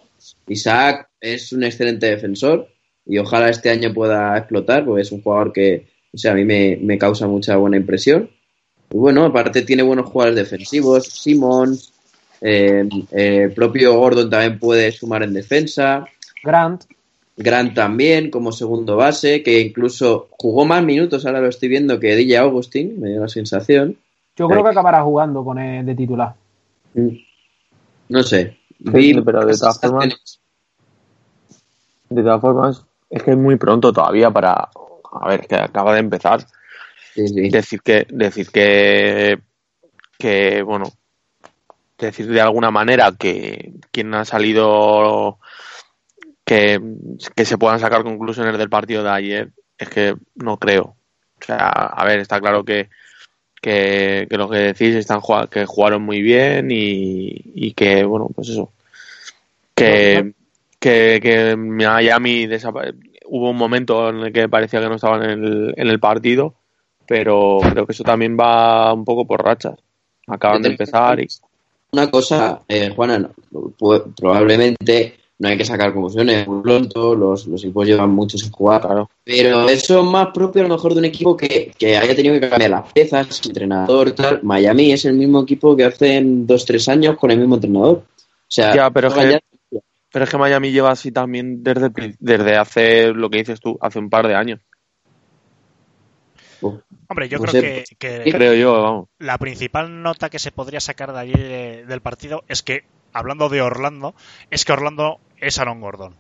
[0.48, 2.68] Isaac es un excelente defensor
[3.06, 6.46] y ojalá este año pueda explotar, porque es un jugador que, o sea, a mí
[6.46, 8.30] me, me causa mucha buena impresión.
[8.92, 11.78] Y bueno, aparte tiene buenos jugadores defensivos, Simon,
[12.42, 16.06] eh, eh, el propio Gordon también puede sumar en defensa,
[16.44, 16.84] Grant.
[17.38, 22.16] Grant también como segundo base, que incluso jugó más minutos, ahora lo estoy viendo, que
[22.16, 23.98] DJ Augustin, me dio la sensación.
[24.38, 26.34] Yo creo que acabará jugando con el de titular.
[26.94, 27.10] Mm.
[28.10, 28.58] No sé.
[28.94, 30.40] Sí, pero de todas formas-
[32.10, 34.70] De todas formas, es que es muy pronto todavía para.
[35.22, 36.46] A ver, que acaba de empezar.
[37.14, 37.50] Sí, sí.
[37.50, 38.06] Decir que.
[38.10, 39.40] Decir que.
[40.20, 40.86] Que, bueno.
[41.98, 45.40] Decir de alguna manera que quien ha salido.
[46.46, 46.80] Que,
[47.36, 49.50] que se puedan sacar conclusiones del partido de ayer.
[49.78, 50.96] Es que no creo.
[51.42, 52.90] O sea, a ver, está claro que.
[53.62, 58.50] Que, que lo que decís están que jugaron muy bien y, y que, bueno, pues
[58.50, 58.72] eso.
[59.74, 60.34] Que,
[60.80, 62.48] que, que Miami
[63.26, 66.54] hubo un momento en el que parecía que no estaban en el, en el partido,
[67.08, 69.80] pero creo que eso también va un poco por rachas.
[70.28, 71.28] Acaban de empezar y
[71.92, 73.32] Una cosa, eh, Juana, no,
[74.16, 78.82] probablemente no hay que sacar conclusiones muy pronto, los, los equipos llevan mucho sin jugar,
[78.82, 79.10] claro.
[79.24, 82.40] pero eso es más propio a lo mejor de un equipo que, que haya tenido
[82.40, 84.40] que cambiar las piezas, entrenador, tal.
[84.44, 87.98] Miami es el mismo equipo que hace dos, tres años con el mismo entrenador.
[87.98, 88.06] O
[88.48, 89.40] sea, Ya, pero es que- ya-
[90.14, 94.00] Pero es que Miami lleva así también desde, desde hace lo que dices tú, hace
[94.00, 94.62] un par de años.
[97.08, 97.84] Hombre, yo No creo sé.
[98.00, 99.08] que, que Creo yo, vamos.
[99.20, 102.84] la principal nota que se podría sacar de allí de- del partido es que,
[103.16, 104.14] hablando de Orlando,
[104.52, 106.16] es que Orlando es Aaron Gordon.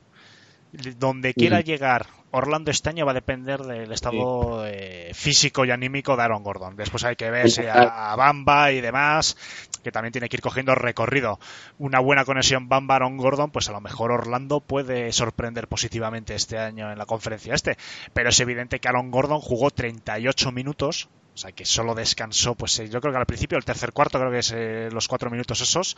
[0.97, 6.17] Donde quiera llegar Orlando este año va a depender del estado eh, físico y anímico
[6.17, 6.75] de Aaron Gordon.
[6.75, 9.38] Después hay que ver si a, a Bamba y demás,
[9.81, 11.39] que también tiene que ir cogiendo recorrido.
[11.77, 16.91] Una buena conexión Bamba-Aaron Gordon, pues a lo mejor Orlando puede sorprender positivamente este año
[16.91, 17.77] en la conferencia este.
[18.13, 22.79] Pero es evidente que Aaron Gordon jugó 38 minutos, o sea que solo descansó, pues
[22.79, 25.29] eh, yo creo que al principio, el tercer cuarto, creo que es eh, los cuatro
[25.29, 25.97] minutos esos,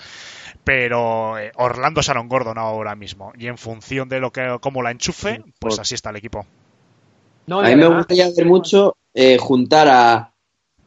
[0.63, 4.81] pero eh, Orlando es Aaron Gordon ahora mismo, y en función de lo que como
[4.81, 6.45] la enchufe, pues así está el equipo.
[7.45, 10.33] No, a mí me gustaría ver mucho eh, juntar a,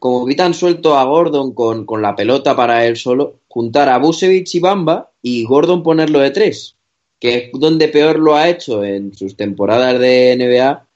[0.01, 3.99] como vi tan suelto a Gordon con, con la pelota para él solo, juntar a
[3.99, 6.77] Busevich y Bamba y Gordon ponerlo de tres,
[7.21, 10.87] que es donde peor lo ha hecho en sus temporadas de NBA,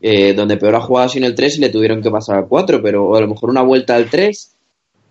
[0.00, 2.80] eh, donde peor ha jugado sin el 3 y le tuvieron que pasar al 4,
[2.82, 4.50] pero a lo mejor una vuelta al 3.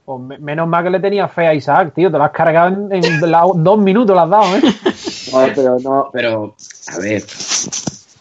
[0.05, 2.11] Pues me- menos mal que le tenía fe a Isaac, tío.
[2.11, 4.61] Te lo has cargado en, en la- dos minutos, lo has dado, ¿eh?
[5.31, 6.55] Joder, pero no, pero
[6.93, 7.23] a ver.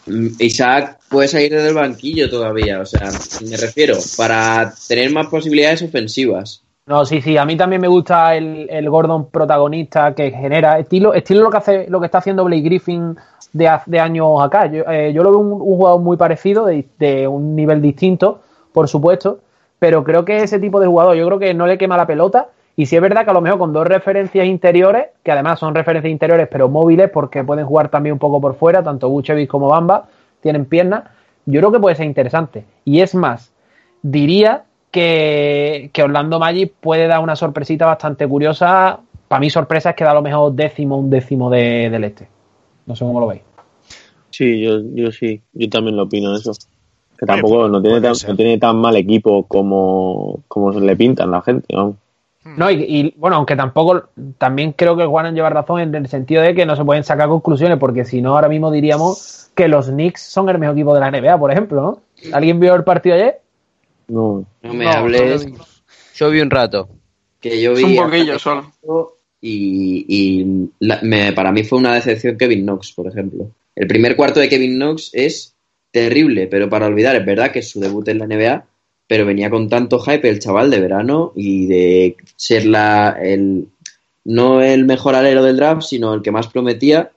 [0.07, 3.09] mm, Isaac puede salir desde el banquillo todavía, o sea,
[3.47, 6.61] me refiero, para tener más posibilidades ofensivas.
[6.85, 7.37] No, sí, sí.
[7.37, 10.79] A mí también me gusta el, el Gordon protagonista que genera.
[10.79, 13.15] Estilo, estilo lo que hace, lo que está haciendo Blake Griffin
[13.53, 14.65] de, de años acá.
[14.67, 18.41] Yo, eh, yo lo veo un, un jugador muy parecido, de, de un nivel distinto,
[18.73, 19.39] por supuesto.
[19.79, 22.47] Pero creo que ese tipo de jugador, yo creo que no le quema la pelota.
[22.75, 25.75] Y sí es verdad que a lo mejor con dos referencias interiores, que además son
[25.75, 29.67] referencias interiores pero móviles porque pueden jugar también un poco por fuera, tanto Buchevic como
[29.67, 30.07] Bamba,
[30.41, 31.03] tienen piernas,
[31.45, 32.65] yo creo que puede ser interesante.
[32.83, 33.51] Y es más,
[34.01, 38.99] diría que, que Orlando Magic puede dar una sorpresita bastante curiosa.
[39.27, 42.27] Para mí sorpresa es que da a lo mejor décimo, un décimo de- del este.
[42.85, 43.41] No sé cómo lo veis.
[44.31, 46.53] Sí, yo, yo sí, yo también lo opino eso.
[47.17, 50.95] Que Oye, tampoco no, tiene tan, no tiene tan mal equipo como, como se le
[50.95, 51.67] pintan la gente.
[51.75, 51.95] vamos.
[52.43, 56.41] No, y, y, bueno, aunque tampoco, también creo que Juan lleva razón en el sentido
[56.41, 59.87] de que no se pueden sacar conclusiones, porque si no, ahora mismo diríamos que los
[59.87, 62.01] Knicks son el mejor equipo de la NBA, por ejemplo, ¿no?
[62.33, 63.39] ¿Alguien vio el partido ayer?
[64.07, 65.47] No, No me No, hables
[66.15, 66.89] Yo vi un rato.
[67.39, 68.65] que yo vi un poquillo solo.
[69.45, 73.51] Y, y la- me- para mí fue una decepción Kevin Knox, por ejemplo.
[73.75, 75.53] El primer cuarto de Kevin Knox es
[75.91, 78.65] terrible, pero para olvidar, es verdad que es su debut en la NBA,
[79.05, 83.67] pero venía con tanto hype el chaval de verano y de ser la el
[84.23, 87.11] no el mejor alero del draft, sino el que más prometía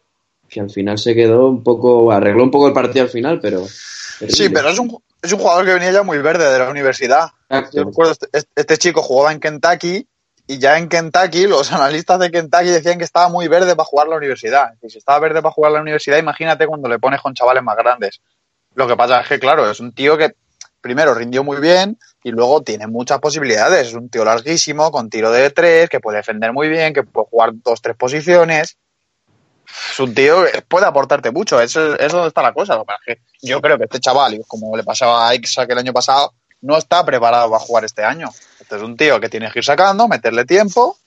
[0.49, 3.65] que al final se quedó un poco, arregló un poco el partido al final, pero...
[3.67, 7.29] Sí, pero es un, es un jugador que venía ya muy verde de la universidad.
[7.49, 7.77] Exacto.
[7.77, 10.07] Yo recuerdo, este, este chico jugaba en Kentucky
[10.47, 14.09] y ya en Kentucky los analistas de Kentucky decían que estaba muy verde para jugar
[14.09, 14.75] la universidad.
[14.83, 17.77] Y si estaba verde para jugar la universidad, imagínate cuando le pones con chavales más
[17.77, 18.21] grandes.
[18.75, 20.35] Lo que pasa es que, claro, es un tío que
[20.81, 23.89] primero rindió muy bien y luego tiene muchas posibilidades.
[23.89, 27.27] Es un tío larguísimo, con tiro de tres, que puede defender muy bien, que puede
[27.29, 28.77] jugar dos, tres posiciones.
[29.91, 31.61] Es un tío que puede aportarte mucho.
[31.61, 32.81] Eso es donde está la cosa.
[33.43, 37.05] Yo creo que este chaval, como le pasaba a Ixa el año pasado, no está
[37.05, 38.31] preparado para jugar este año.
[38.67, 40.99] Este es un tío que tienes que ir sacando, meterle tiempo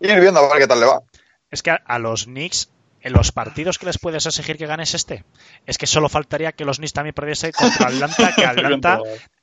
[0.00, 1.00] y ir viendo a ver qué tal le va.
[1.48, 2.70] Es que a, a los Knicks,
[3.02, 5.22] en los partidos que les puedes exigir que ganes este,
[5.64, 8.98] es que solo faltaría que los Knicks también perdiese contra Atlanta, que Atlanta,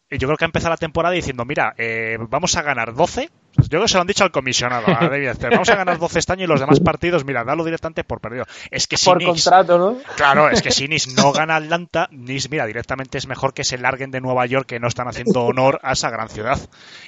[0.10, 3.30] yo creo que ha empezado la temporada diciendo, mira, eh, vamos a ganar 12.
[3.56, 6.00] Yo creo que se lo han dicho al comisionado, a David Esther, vamos a ganar
[6.00, 8.46] 12 este año y los demás partidos, mira, dalo directamente por perdido.
[8.72, 9.98] Es que si Por Knicks- contrato, ¿no?
[10.16, 13.78] Claro, es que si Knicks no gana Atlanta, Knicks, mira, directamente es mejor que se
[13.78, 16.58] larguen de Nueva York, que no están haciendo honor a esa gran ciudad,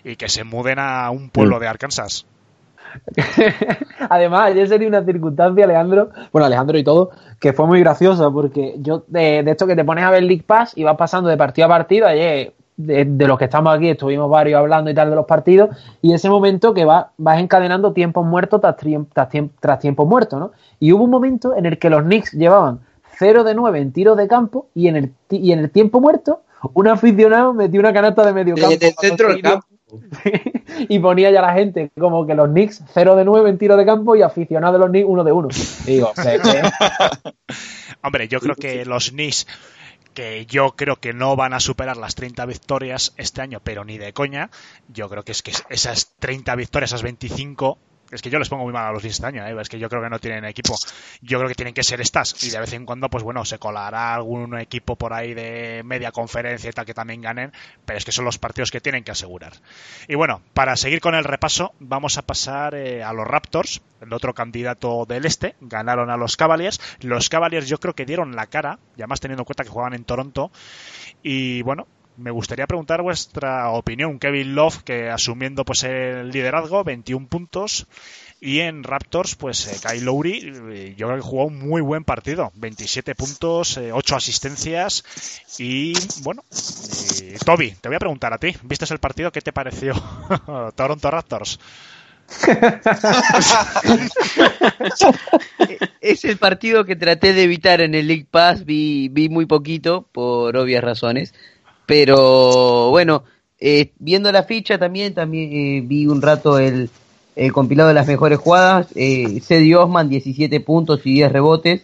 [0.04, 2.28] y que se muden a un pueblo de Arkansas.
[4.10, 8.30] Además, ayer se dio una circunstancia, Alejandro, bueno, Alejandro y todo, que fue muy graciosa,
[8.30, 11.30] porque yo, de, de esto que te pones a ver League Pass y vas pasando
[11.30, 14.94] de partido a partido, ayer, de, de los que estamos aquí, estuvimos varios hablando y
[14.94, 15.70] tal de los partidos,
[16.02, 20.52] y ese momento que va, vas encadenando tiempos muertos tras, tiempos muertos, ¿no?
[20.80, 22.80] Y hubo un momento en el que los Knicks llevaban
[23.18, 26.02] 0 de 9 en tiros de campo y en el, ti- y en el tiempo
[26.02, 26.42] muerto,
[26.74, 28.70] un aficionado metió una canasta de medio campo.
[28.72, 29.68] Desde el centro del campo.
[30.90, 33.86] y ponía ya la gente como que los Knicks 0 de 9 en tiro de
[33.86, 35.48] campo y aficionados de los Knicks 1 de 1.
[35.86, 37.34] Digo, ¿qué- qué?
[38.04, 39.48] Hombre, yo creo que los Knicks,
[40.16, 44.00] que yo creo que no van a superar las 30 victorias este año, pero ni
[44.00, 44.50] de coña,
[44.88, 47.78] yo creo que es que esas 30 victorias, esas 25,
[48.12, 49.56] es que yo les pongo muy mal a los año, ¿eh?
[49.60, 50.76] es que yo creo que no tienen equipo.
[51.22, 53.58] Yo creo que tienen que ser estas y de vez en cuando, pues bueno, se
[53.58, 57.52] colará algún equipo por ahí de media conferencia y tal que también ganen,
[57.86, 59.54] pero es que son los partidos que tienen que asegurar.
[60.08, 64.14] Y bueno, para seguir con el repaso, vamos a pasar eh, a los Raptors, el
[64.14, 66.80] otro candidato del este, ganaron a los Cavaliers.
[67.00, 69.94] Los Cavaliers yo creo que dieron la cara, y además teniendo en cuenta que juegan
[69.94, 70.52] en Toronto.
[71.24, 71.88] Y bueno,
[72.18, 74.20] me gustaría preguntar vuestra opinión.
[74.20, 77.88] Kevin Love, que asumiendo pues el liderazgo, 21 puntos.
[78.42, 82.04] Y en Raptors, pues eh, Kyle Lowry, eh, yo creo que jugó un muy buen
[82.04, 82.52] partido.
[82.56, 85.04] 27 puntos, eh, 8 asistencias.
[85.58, 86.44] Y bueno,
[87.22, 88.56] eh, Toby, te voy a preguntar a ti.
[88.64, 89.32] ¿Viste el partido?
[89.32, 89.94] ¿Qué te pareció
[90.76, 91.60] Toronto Raptors?
[96.02, 100.08] Es el partido que traté de evitar en el League Pass, vi, vi muy poquito
[100.12, 101.34] por obvias razones,
[101.86, 103.24] pero bueno,
[103.60, 106.90] eh, viendo la ficha también, también eh, vi un rato el,
[107.36, 111.82] el compilado de las mejores jugadas, eh, Cedi Osman 17 puntos y 10 rebotes,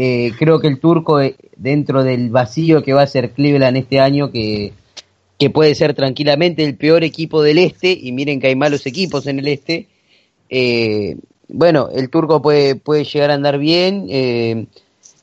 [0.00, 3.98] Eh, creo que el turco eh, dentro del vacío que va a ser Cleveland este
[3.98, 4.72] año, que,
[5.38, 9.26] que puede ser tranquilamente el peor equipo del este, y miren que hay malos equipos
[9.26, 9.88] en el este,
[10.50, 11.16] eh,
[11.48, 14.06] bueno, el turco puede, puede llegar a andar bien.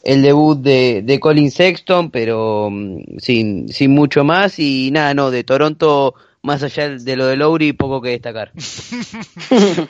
[0.05, 4.59] El debut de, de Colin Sexton, pero mm, sin, sin mucho más.
[4.59, 6.13] Y nada, no, de Toronto,
[6.43, 8.51] más allá de lo de Lowry, poco que destacar.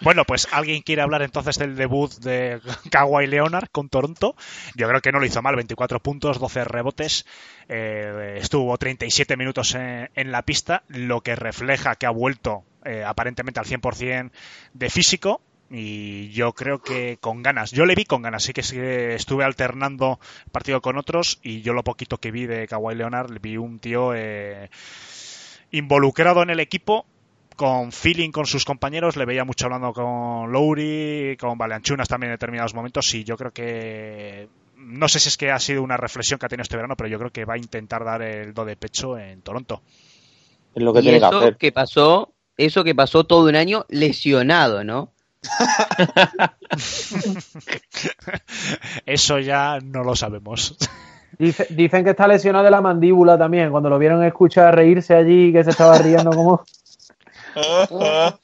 [0.00, 4.34] bueno, pues alguien quiere hablar entonces del debut de Kawhi Leonard con Toronto.
[4.74, 7.24] Yo creo que no lo hizo mal, 24 puntos, 12 rebotes.
[7.68, 13.04] eh, estuvo 37 minutos en, en la pista, lo que refleja que ha vuelto eh,
[13.04, 14.32] aparentemente al 100%
[14.74, 15.40] de físico.
[15.70, 17.70] Y yo creo que con ganas.
[17.72, 18.42] Yo le vi con ganas.
[18.42, 20.18] Sí que sí estuve alternando
[20.50, 21.38] partido con otros.
[21.42, 24.70] Y yo lo poquito que vi de Kawhi Leonard, vi un tío eh,
[25.70, 27.06] involucrado en el equipo
[27.58, 32.34] con feeling con sus compañeros, le veía mucho hablando con Lowry, con Valeanchunas también en
[32.34, 36.38] determinados momentos y yo creo que no sé si es que ha sido una reflexión
[36.38, 38.64] que ha tenido este verano, pero yo creo que va a intentar dar el do
[38.64, 39.82] de pecho en Toronto.
[40.72, 41.56] Es lo que y tiene que hacer.
[41.56, 45.12] que pasó, eso que pasó todo un año lesionado, ¿no?
[49.06, 50.76] Eso ya no lo sabemos.
[51.38, 53.70] Dice- dicen que está lesionado de la mandíbula también.
[53.70, 56.64] Cuando lo vieron escuchar reírse allí, que se estaba riendo como.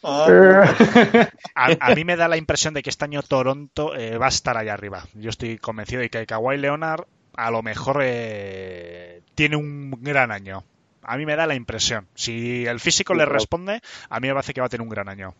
[1.55, 4.31] A, a mí me da la impresión de que este año Toronto eh, va a
[4.31, 5.05] estar allá arriba.
[5.14, 7.05] Yo estoy convencido de que Kawhi Leonard
[7.37, 10.64] a lo mejor eh, tiene un gran año.
[11.03, 12.07] A mí me da la impresión.
[12.14, 15.09] Si el físico le responde, a mí me parece que va a tener un gran
[15.09, 15.35] año.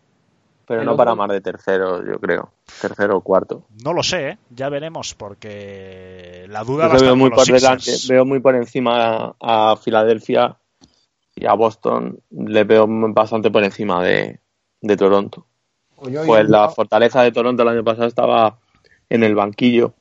[0.67, 2.51] Pero El no otro- para más de tercero, yo creo.
[2.81, 3.65] Tercero o cuarto.
[3.83, 4.37] No lo sé, ¿eh?
[4.49, 8.25] ya veremos, porque la duda Yo va a que estar veo muy por delante, veo
[8.25, 10.57] muy por encima a, a Filadelfia
[11.35, 12.19] y a Boston.
[12.31, 14.39] Le veo bastante por encima de,
[14.81, 15.45] de Toronto.
[15.95, 18.59] Pues Pues la fortaleza de Toronto el año pasado estaba
[19.09, 19.93] en el banquillo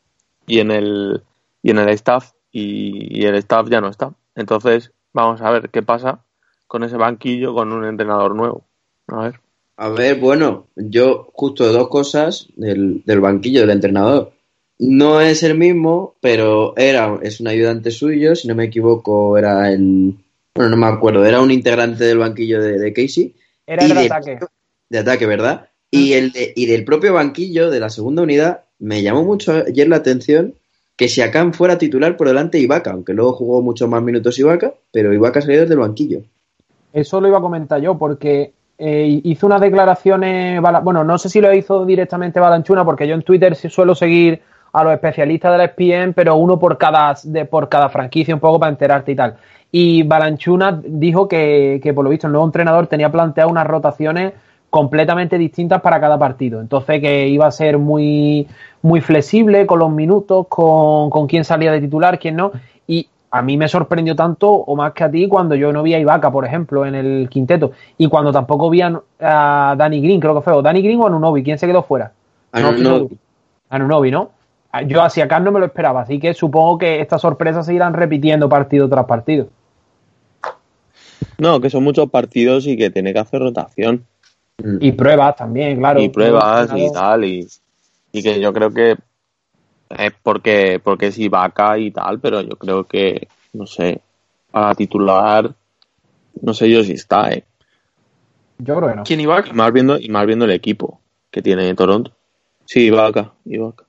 [0.46, 1.22] y en el,
[1.62, 4.12] y en el staff y, y el staff ya no está.
[4.34, 6.24] Entonces, vamos a ver qué pasa
[6.66, 8.64] con ese banquillo con un entrenador nuevo.
[9.08, 9.40] A ver.
[9.76, 14.32] A ver, bueno, yo justo dos cosas del, del banquillo del entrenador.
[14.78, 19.72] No es el mismo, pero era, es un ayudante suyo, si no me equivoco, era
[19.72, 20.14] el.
[20.54, 23.34] Bueno, no me acuerdo, era un integrante del banquillo de, de Casey.
[23.66, 24.38] Era el de de- ataque.
[24.90, 25.68] De ataque, ¿verdad?
[25.90, 29.88] Y, el de- y del propio banquillo de la segunda unidad, me llamó mucho ayer
[29.88, 30.54] la atención
[30.96, 34.38] que si Siakam fuera titular por delante de Ibaka, aunque luego jugó muchos más minutos
[34.38, 36.20] Ibaka, pero Ibaka salió desde el banquillo.
[36.92, 41.40] Eso lo iba a comentar yo, porque eh, hizo unas declaraciones, bueno, no sé si
[41.40, 45.58] lo hizo directamente Balanchuna, porque yo en Twitter sí suelo seguir a los especialistas de
[45.58, 49.16] la ESPN, pero uno por cada, de, por cada franquicia, un poco para enterarte y
[49.16, 49.36] tal.
[49.70, 54.32] Y Balanchuna dijo que, que, por lo visto, el nuevo entrenador tenía planteado unas rotaciones
[54.74, 56.60] completamente distintas para cada partido.
[56.60, 58.48] Entonces que iba a ser muy,
[58.82, 62.50] muy flexible con los minutos, con, con quién salía de titular, quién no.
[63.34, 65.98] A mí me sorprendió tanto, o más que a ti, cuando yo no vi a
[65.98, 67.72] Ibaka, por ejemplo, en el quinteto.
[67.98, 71.08] Y cuando tampoco vi a, a Danny Green, creo que fue, o Danny Green o
[71.08, 72.12] Anunobi, ¿quién se quedó fuera?
[72.52, 73.18] Anunobi.
[73.70, 74.30] Anunobi, ¿no?
[74.86, 77.92] Yo hacia acá no me lo esperaba, así que supongo que estas sorpresas se irán
[77.92, 79.48] repitiendo partido tras partido.
[81.36, 84.06] No, que son muchos partidos y que tiene que hacer rotación.
[84.78, 86.00] Y pruebas también, claro.
[86.00, 87.24] y pruebas y tal.
[87.24, 87.48] Y,
[88.12, 88.96] y que yo creo que
[89.90, 94.00] es porque, porque es Ibaka y tal, pero yo creo que, no sé,
[94.50, 95.52] para titular,
[96.42, 97.44] no sé yo si está, ¿eh?
[98.58, 99.02] Yo creo que no.
[99.04, 99.42] ¿Quién iba?
[99.46, 102.12] Y más viendo, y más viendo el equipo que tiene Toronto.
[102.66, 103.84] Sí, Ibaka, Ibaka.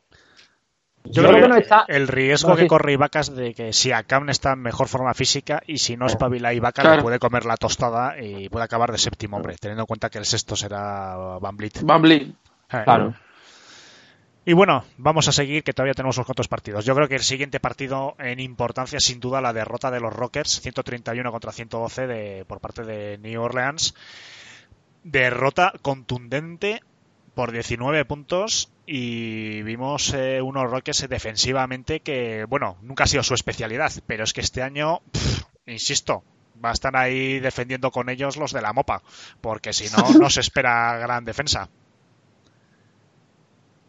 [1.08, 2.68] Yo Yo creo que no está- el riesgo No, que sí.
[2.68, 6.08] corre Ibaka es de que si Akam está en mejor forma física y si no
[6.08, 6.98] espabila Ibaka Claro.
[6.98, 10.18] le puede comer la tostada y puede acabar de séptimo hombre, teniendo en cuenta que
[10.18, 11.82] el sexto será Van Vliet.
[11.84, 12.24] Van Vliet.
[12.72, 13.14] Eh, Claro.
[14.48, 16.86] Y bueno, vamos a seguir, que todavía tenemos unos cuantos partidos.
[16.86, 20.62] Yo creo que el siguiente partido en importancia, sin duda, la derrota de los Rockers,
[20.62, 23.96] 131 contra 112 de, por parte de New Orleans.
[25.04, 26.82] Derrota contundente
[27.34, 33.34] por 19 puntos y vimos eh, unos Rockers defensivamente que, bueno, nunca ha sido su
[33.34, 35.02] especialidad, pero es que este año,
[35.66, 36.24] insisto,
[36.64, 39.02] va a estar ahí defendiendo con ellos los de la mopa,
[39.42, 41.68] porque si no, no se espera gran defensa.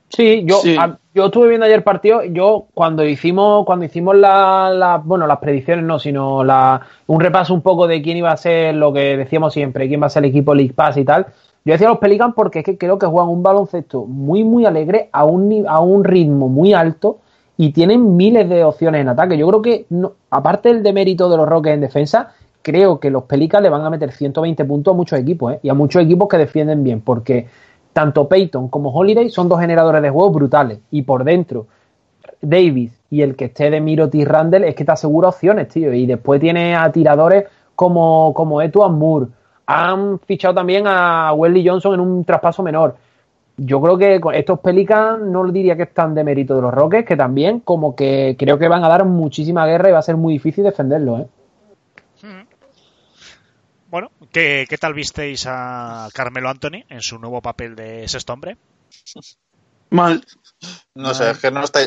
[0.08, 0.76] Sí, yo, Sí.
[0.78, 2.22] a- yo estuve viendo ayer partido.
[2.24, 7.52] Yo cuando hicimos cuando hicimos la, la- bueno las predicciones no, sino la, un repaso
[7.54, 10.24] un poco de quién iba a ser lo que decíamos siempre, quién va a ser
[10.24, 11.26] el equipo League Pass y tal.
[11.64, 15.08] Yo decía los Pelicans porque es que creo que juegan un baloncesto muy muy alegre
[15.12, 17.18] a un a un ritmo muy alto
[17.58, 19.36] y tienen miles de opciones en ataque.
[19.36, 22.32] Yo creo que no- aparte del demérito de los Rockets en defensa,
[22.62, 25.60] creo que los Pelicans le van a meter 120 puntos a muchos equipos ¿eh?
[25.62, 27.48] y a muchos equipos que defienden bien porque
[27.96, 30.80] tanto Peyton como Holiday son dos generadores de juegos brutales.
[30.90, 31.66] Y por dentro,
[32.42, 34.22] Davis y el que esté de Miro T.
[34.22, 35.94] Randall es que te asegura opciones, tío.
[35.94, 39.28] Y después tiene a tiradores como, como Etuan Moore.
[39.64, 42.96] Han fichado también a Wesley Johnson en un traspaso menor.
[43.56, 47.08] Yo creo que con estos Pelicans no diría que están de mérito de los Rockets,
[47.08, 50.18] que también como que creo que van a dar muchísima guerra y va a ser
[50.18, 51.26] muy difícil defenderlo, ¿eh?
[53.88, 58.56] Bueno, ¿qué, qué tal visteis a Carmelo Anthony en su nuevo papel de sexto hombre?
[59.90, 60.24] Mal.
[60.94, 61.80] No sé, es que no está,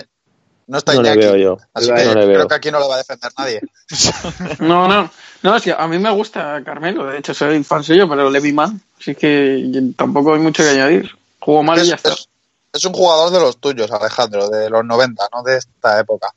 [0.67, 1.57] no está No le Iñaki, veo yo.
[1.73, 2.47] Así No que le creo veo.
[2.47, 3.61] que aquí no lo va a defender nadie.
[4.59, 5.11] No, no.
[5.43, 7.05] No, es que a mí me gusta Carmelo.
[7.05, 8.71] De hecho, soy fan suyo, pero le vi mal.
[8.99, 11.11] Así que tampoco hay mucho que añadir.
[11.39, 12.09] Jugó mal y ya está.
[12.13, 12.28] es-
[12.73, 16.33] es un jugador de los tuyos, Alejandro, de los 90, no de esta época.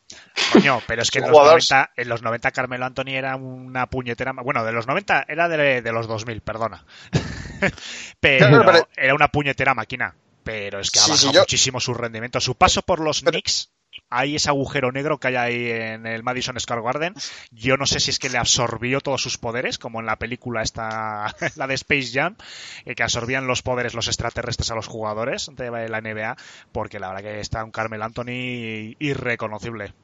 [0.53, 3.87] Coño, pero es que en los, jugador- 90, en los 90 Carmelo Anthony era una
[3.89, 4.33] puñetera...
[4.43, 6.85] Bueno, de los 90 era de, de los 2000, perdona.
[8.21, 10.15] pero, Claro, pero- era una puñetera máquina.
[10.45, 12.41] Pero es que ha Sí, sí, bajado yo- muchísimo su rendimiento.
[12.41, 13.71] Su paso por los Pero- Knicks,
[14.13, 17.15] hay ese agujero negro que hay ahí en el Madison Square Garden.
[17.51, 20.63] Yo no sé si es que le absorbió todos sus poderes, como en la película
[20.63, 22.37] esta, la de Space Jam,
[22.85, 26.37] eh, que absorbían los poderes los extraterrestres a los jugadores de la NBA,
[26.73, 29.95] porque la verdad que está un Carmelo Anthony irreconocible.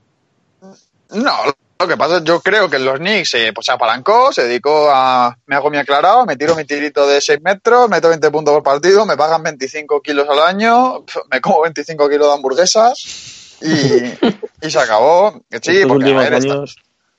[1.11, 1.33] No,
[1.79, 4.91] lo que pasa es yo creo que los Knicks eh, pues se apalancó, se dedicó
[4.91, 5.37] a.
[5.47, 8.63] Me hago mi aclarado, me tiro mi tirito de 6 metros, meto 20 puntos por
[8.63, 14.71] partido, me pagan 25 kilos al año, me como 25 kilos de hamburguesas y, y
[14.71, 15.33] se acabó.
[15.51, 16.77] Sí, Estos porque a ver, está- años,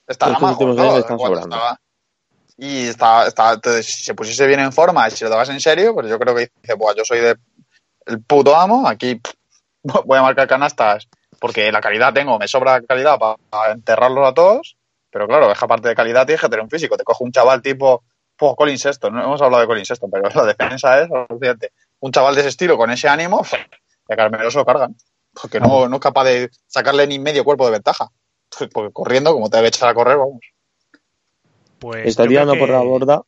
[0.07, 0.63] estos majo,
[1.43, 1.79] estaba-
[2.57, 5.61] Y está, está, entonces, si se pusiese bien en forma y si lo dabas en
[5.61, 7.37] serio, pues yo creo que dice, Buah, yo soy de
[8.05, 9.33] el puto amo, aquí pff,
[10.05, 11.07] voy a marcar canastas
[11.39, 14.75] porque la calidad tengo, me sobra calidad para enterrarlos a todos,
[15.09, 16.97] pero claro, es que aparte de calidad tienes que tener un físico.
[16.97, 18.03] Te coge un chaval tipo,
[18.35, 21.07] pues Colin Sexton, no hemos hablado de Colin Sexton, pero la defensa es,
[22.01, 23.53] un chaval de ese estilo, con ese ánimo, pff,
[24.09, 24.95] a Carmelo se lo cargan.
[25.33, 28.09] Porque no, no es capaz de sacarle ni medio cuerpo de ventaja.
[28.73, 30.39] Porque corriendo, como te debe echar a correr, vamos.
[31.79, 33.21] Pues Está yo creo tirando por que- la borda.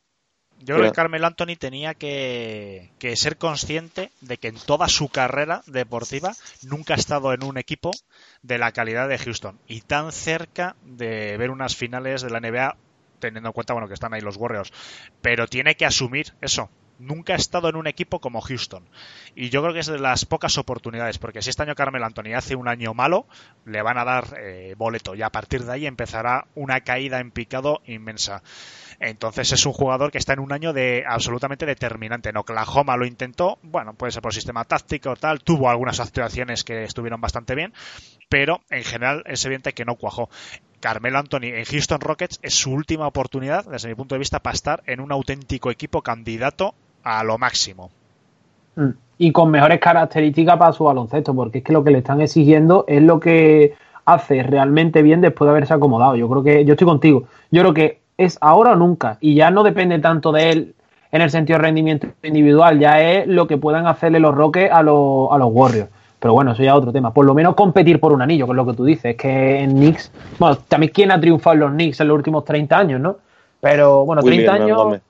[0.59, 4.87] Yo creo Pero- que Carmelo Anthony tenía que, que ser consciente de que en toda
[4.89, 7.89] su carrera deportiva nunca ha estado en un equipo
[8.43, 12.77] de la calidad de Houston y tan cerca de ver unas finales de la NBA
[13.17, 14.71] teniendo en cuenta bueno que están ahí los Warriors,
[15.23, 16.69] pero tiene que asumir eso.
[17.01, 18.87] Nunca ha estado en un equipo como Houston.
[19.33, 22.35] Y yo creo que es de las pocas oportunidades, porque si este año Carmelo Anthony
[22.35, 23.25] hace un año malo,
[23.65, 25.15] le van a dar eh, boleto.
[25.15, 28.43] Y a partir de ahí empezará una caída en picado inmensa.
[28.99, 32.29] Entonces es un jugador que está en un año de absolutamente determinante.
[32.29, 36.63] En Oklahoma lo intentó, bueno, puede ser por sistema táctico o tal, tuvo algunas actuaciones
[36.63, 37.73] que estuvieron bastante bien,
[38.29, 40.29] pero en general es evidente que no cuajó.
[40.79, 44.53] Carmelo Anthony en Houston Rockets es su última oportunidad, desde mi punto de vista, para
[44.53, 47.89] estar en un auténtico equipo candidato a lo máximo.
[48.75, 48.89] Mm.
[49.17, 52.85] Y con mejores características para su baloncesto, porque es que lo que le están exigiendo
[52.87, 53.75] es lo que
[54.05, 56.15] hace realmente bien después de haberse acomodado.
[56.15, 57.23] Yo creo que, yo estoy contigo.
[57.51, 59.17] Yo creo que es ahora o nunca.
[59.19, 60.75] Y ya no depende tanto de él
[61.11, 64.81] en el sentido de rendimiento individual, ya es lo que puedan hacerle los Rockets a
[64.81, 65.89] los, a los Warriors.
[66.19, 67.13] Pero bueno, eso ya es otro tema.
[67.13, 69.05] Por lo menos competir por un anillo, que es lo que tú dices.
[69.05, 72.45] Es que en Knicks, bueno, también quién ha triunfado en los Knicks en los últimos
[72.45, 73.17] 30 años, ¿no?
[73.59, 74.77] Pero bueno, 30 William años.
[74.77, 75.01] Gómez.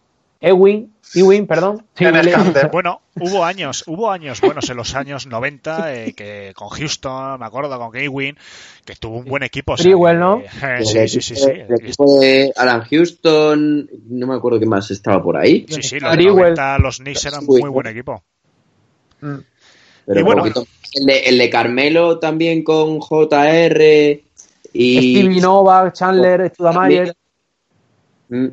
[0.42, 1.86] Ewing, Ewing, perdón.
[1.96, 2.06] Sí.
[2.72, 7.46] Bueno, hubo años, hubo años buenos en los años 90 eh, que con Houston, me
[7.46, 8.36] acuerdo, con Gaywin,
[8.84, 9.76] que tuvo un buen equipo.
[9.76, 9.84] que-
[10.16, 10.40] ¿no?
[10.40, 11.46] eh, El sí, sí, sí, sí.
[11.50, 15.66] equipo- El equipo de Alan Houston, no me acuerdo qué más estaba por ahí.
[15.70, 16.36] Sí, sí, los Sprewell.
[16.56, 17.62] 90 los Knicks eran Sprewell.
[17.62, 18.24] muy buen equipo.
[19.22, 19.36] Mm.
[20.08, 20.66] Pero Y bueno, poquito.
[20.94, 24.24] el, de, el de Carmelo también con JR
[24.74, 27.14] y Stevie Novak, Chandler, Studamayer.
[28.30, 28.48] Mm,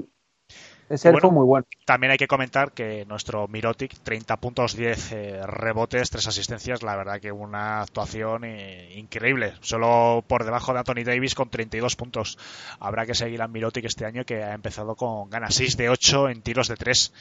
[0.89, 1.21] Ese Bueno.
[1.29, 1.67] fue muy bueno.
[1.85, 6.97] También hay que comentar que nuestro Mirotic, 30 puntos, 10 eh, rebotes, 3 asistencias, la
[6.97, 9.53] verdad que una actuación eh, increíble.
[9.61, 12.39] Solo por debajo de Anthony Davis con 32 puntos.
[12.81, 16.31] Habrá que seguir a Mirotic este año que ha empezado con ganas 6 de 8
[16.31, 17.13] en tiros de 3.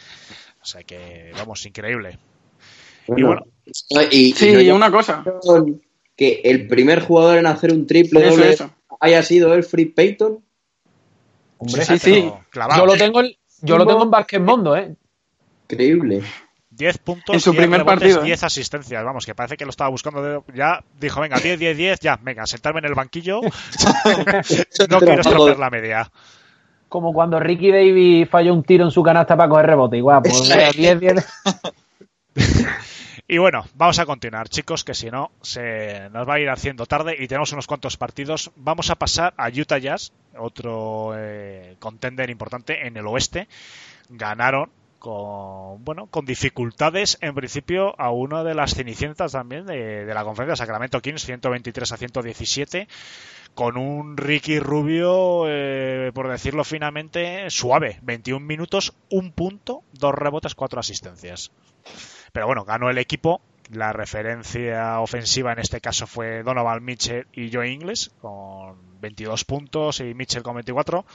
[0.61, 2.17] O sea que, vamos, increíble.
[3.15, 3.41] Y bueno,
[4.11, 5.23] y- y Sí, no y ya- una cosa.
[6.15, 8.71] que el primer jugador en hacer un triple Eso, doble eso.
[9.01, 10.43] haya sido el Free Payton.
[11.59, 12.31] Hombre, Sí, sí.
[12.49, 12.81] clavado.
[12.81, 13.31] Yo lo tengo en,
[13.61, 14.95] yo lo tengo en Basket Mundo, ¿eh?
[15.69, 16.23] Increíble.
[16.69, 18.25] 10 puntos, En su 10 primer rebotes, partido, ¿eh?
[18.25, 19.03] 10 asistencias.
[19.03, 20.21] Vamos, que parece que lo estaba buscando.
[20.21, 23.41] de- ya dijo, venga, 10, 10, 10, ya, venga, sentarme en el banquillo.
[24.89, 26.11] no quiero estropear la media.
[26.87, 29.97] Como cuando Ricky Davis falló un tiro en su canasta para coger rebote.
[29.97, 31.13] Igual, pues mira, 10, 10.
[33.29, 36.85] Y bueno, vamos a continuar, chicos, que si no se nos va a ir haciendo
[36.85, 38.51] tarde y tenemos unos cuantos partidos.
[38.55, 43.49] Vamos a pasar a Utah Jazz, otro eh, contender importante en el oeste.
[44.07, 50.23] Ganaron con bueno con dificultades en principio a una de las cenicientas también de, la
[50.23, 52.87] conferencia Sacramento Kings 123 a 117
[53.53, 60.55] con un Ricky Rubio eh, por decirlo finamente suave 21 minutos un punto dos rebotes
[60.55, 61.51] cuatro asistencias
[62.31, 63.41] pero bueno, ganó el equipo.
[63.71, 69.99] La referencia ofensiva en este caso fue Donovan Mitchell y Joe Ingles con 22 puntos
[69.99, 71.05] y Mitchell con 24.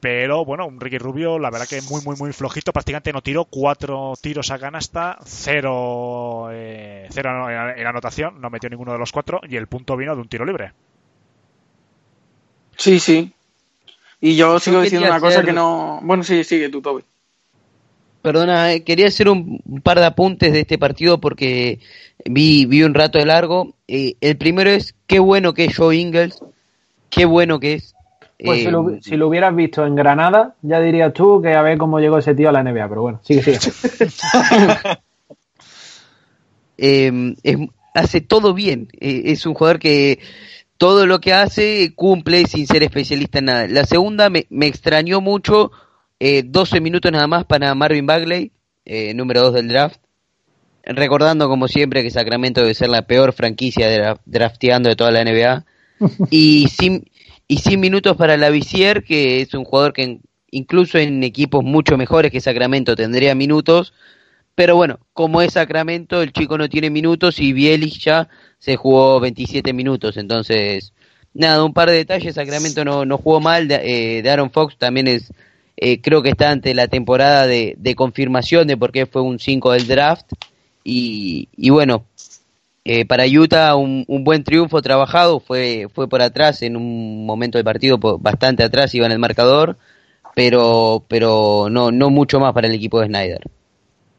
[0.00, 2.72] Pero bueno, un Ricky Rubio, la verdad que muy, muy, muy flojito.
[2.72, 8.92] Prácticamente no tiró cuatro tiros a canasta, cero, eh, cero en anotación, no metió ninguno
[8.92, 10.72] de los cuatro y el punto vino de un tiro libre.
[12.76, 13.32] Sí, sí.
[14.20, 16.00] Y yo sigo diciendo una cosa que no.
[16.02, 17.04] Bueno, sí, sigue tú, Toby.
[18.28, 21.78] Perdona, eh, quería hacer un, par de apuntes de este partido porque
[22.26, 23.74] vi, vi un rato de largo.
[23.88, 26.38] Eh, el primero es, qué bueno que es Joe Ingles,
[27.08, 27.94] qué bueno que es.
[28.44, 31.62] Pues Eh, si, lo, si lo hubieras visto en Granada, ya dirías tú que a
[31.62, 32.86] ver cómo llegó ese tío a la NBA.
[32.86, 33.72] Pero bueno, sigue, sigue.
[36.76, 37.58] eh, es-
[37.94, 38.88] hace todo bien.
[39.00, 40.18] Eh, es un jugador que
[40.76, 43.66] todo lo que hace cumple sin ser especialista en nada.
[43.68, 45.72] La segunda me, me extrañó mucho,
[46.20, 48.52] eh, 12 minutos nada más para Marvin Bagley,
[48.84, 50.00] eh, número 2 del draft.
[50.84, 55.10] Recordando como siempre que Sacramento debe ser la peor franquicia de dra- drafteando de toda
[55.10, 55.64] la NBA.
[56.30, 57.04] y sin,
[57.46, 61.62] y sin minutos para la Visier, que es un jugador que en- incluso en equipos
[61.64, 63.92] mucho mejores que Sacramento tendría minutos,
[64.54, 69.20] pero bueno, como es Sacramento, el chico no tiene minutos y Bielis ya se jugó
[69.20, 70.16] 27 minutos.
[70.16, 70.92] Entonces,
[71.34, 72.34] nada, un par de detalles.
[72.34, 73.68] Sacramento no, no jugó mal.
[73.68, 73.76] De,
[74.18, 75.32] eh, de Aaron Fox también es,
[75.80, 79.72] eh, creo que está ante la temporada de, confirmación de por qué fue un 5
[79.72, 80.32] del draft.
[80.82, 82.04] Y, bueno,
[82.84, 85.38] eh, para Utah un, buen triunfo trabajado.
[85.38, 89.76] Fue, fue por atrás en un momento del partido, bastante atrás iba en el marcador.
[90.34, 93.40] Pero, pero no, no mucho más para el equipo de Snyder.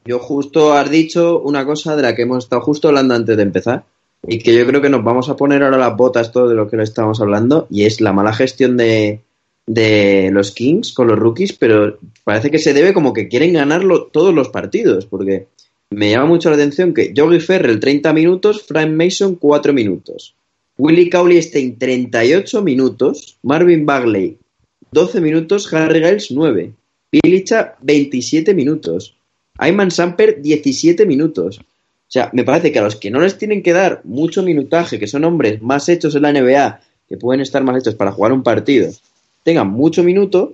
[0.05, 3.43] Yo justo has dicho una cosa de la que hemos estado justo hablando antes de
[3.43, 3.83] empezar,
[4.27, 6.69] y que yo creo que nos vamos a poner ahora las botas todo de lo
[6.69, 9.21] que lo estábamos hablando y es la mala gestión de,
[9.69, 14.05] de los Kings con los rookies, pero parece que se debe como que quieren ganarlo
[14.05, 15.45] todos los partidos, porque
[15.91, 20.33] me llama mucho la atención que Yogi Ferrell 30 minutos, Frank Mason 4 minutos,
[20.79, 24.39] Willie Cowley Stein 38 minutos, Marvin Bagley
[24.91, 26.73] 12 minutos, Harry Giles 9,
[27.11, 29.15] Pilicha 27 minutos,
[29.59, 31.59] Ayman Samper 17 minutos.
[31.59, 34.97] O sea, me parece que a los que no les tienen que dar mucho minutaje,
[34.97, 38.31] que son hombres más hechos en la NBA, que pueden estar más hechos para jugar
[38.31, 38.89] un partido,
[39.43, 40.53] tengan mucho minuto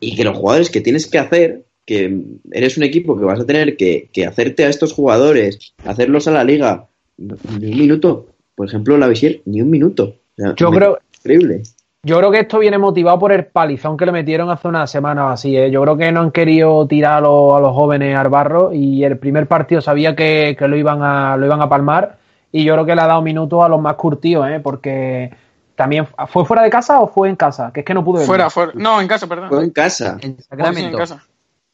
[0.00, 2.20] y que los jugadores que tienes que hacer, que
[2.52, 6.32] eres un equipo que vas a tener que, que hacerte a estos jugadores, hacerlos a
[6.32, 6.86] la liga,
[7.18, 8.26] ni un minuto.
[8.54, 10.14] Por ejemplo, la Visier, ni un minuto.
[10.38, 11.62] O sea, Yo creo- Increíble.
[12.06, 15.24] Yo creo que esto viene motivado por el palizón que le metieron hace unas semanas
[15.24, 15.56] o así.
[15.56, 15.70] ¿eh?
[15.70, 19.02] Yo creo que no han querido tirar a los, a los jóvenes al barro y
[19.04, 22.18] el primer partido sabía que, que lo, iban a, lo iban a palmar
[22.52, 24.60] y yo creo que le ha dado minutos a los más curtidos, ¿eh?
[24.62, 25.30] porque
[25.74, 28.26] también fue fuera de casa o fue en casa, que es que no pude ver.
[28.26, 28.72] Fuera, fuera.
[28.74, 29.48] No, en casa, perdón.
[29.48, 30.12] Fue en casa.
[30.14, 30.98] En Sí, en Sacramento.
[30.98, 31.24] casa.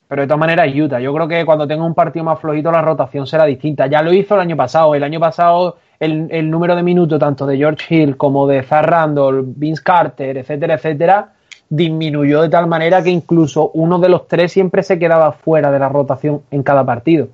[0.09, 0.99] Pero de todas maneras, Utah.
[0.99, 3.87] Yo creo que cuando tenga un partido más flojito, la rotación será distinta.
[3.87, 4.95] Ya lo hizo el año pasado.
[4.97, 8.85] El año pasado, el, el número de minutos tanto de George Hill como de Zach
[8.87, 11.33] Randall, Vince Carter, etcétera, etcétera,
[11.69, 15.79] disminuyó de tal manera que incluso uno de los tres siempre se quedaba fuera de
[15.79, 17.29] la rotación en cada partido.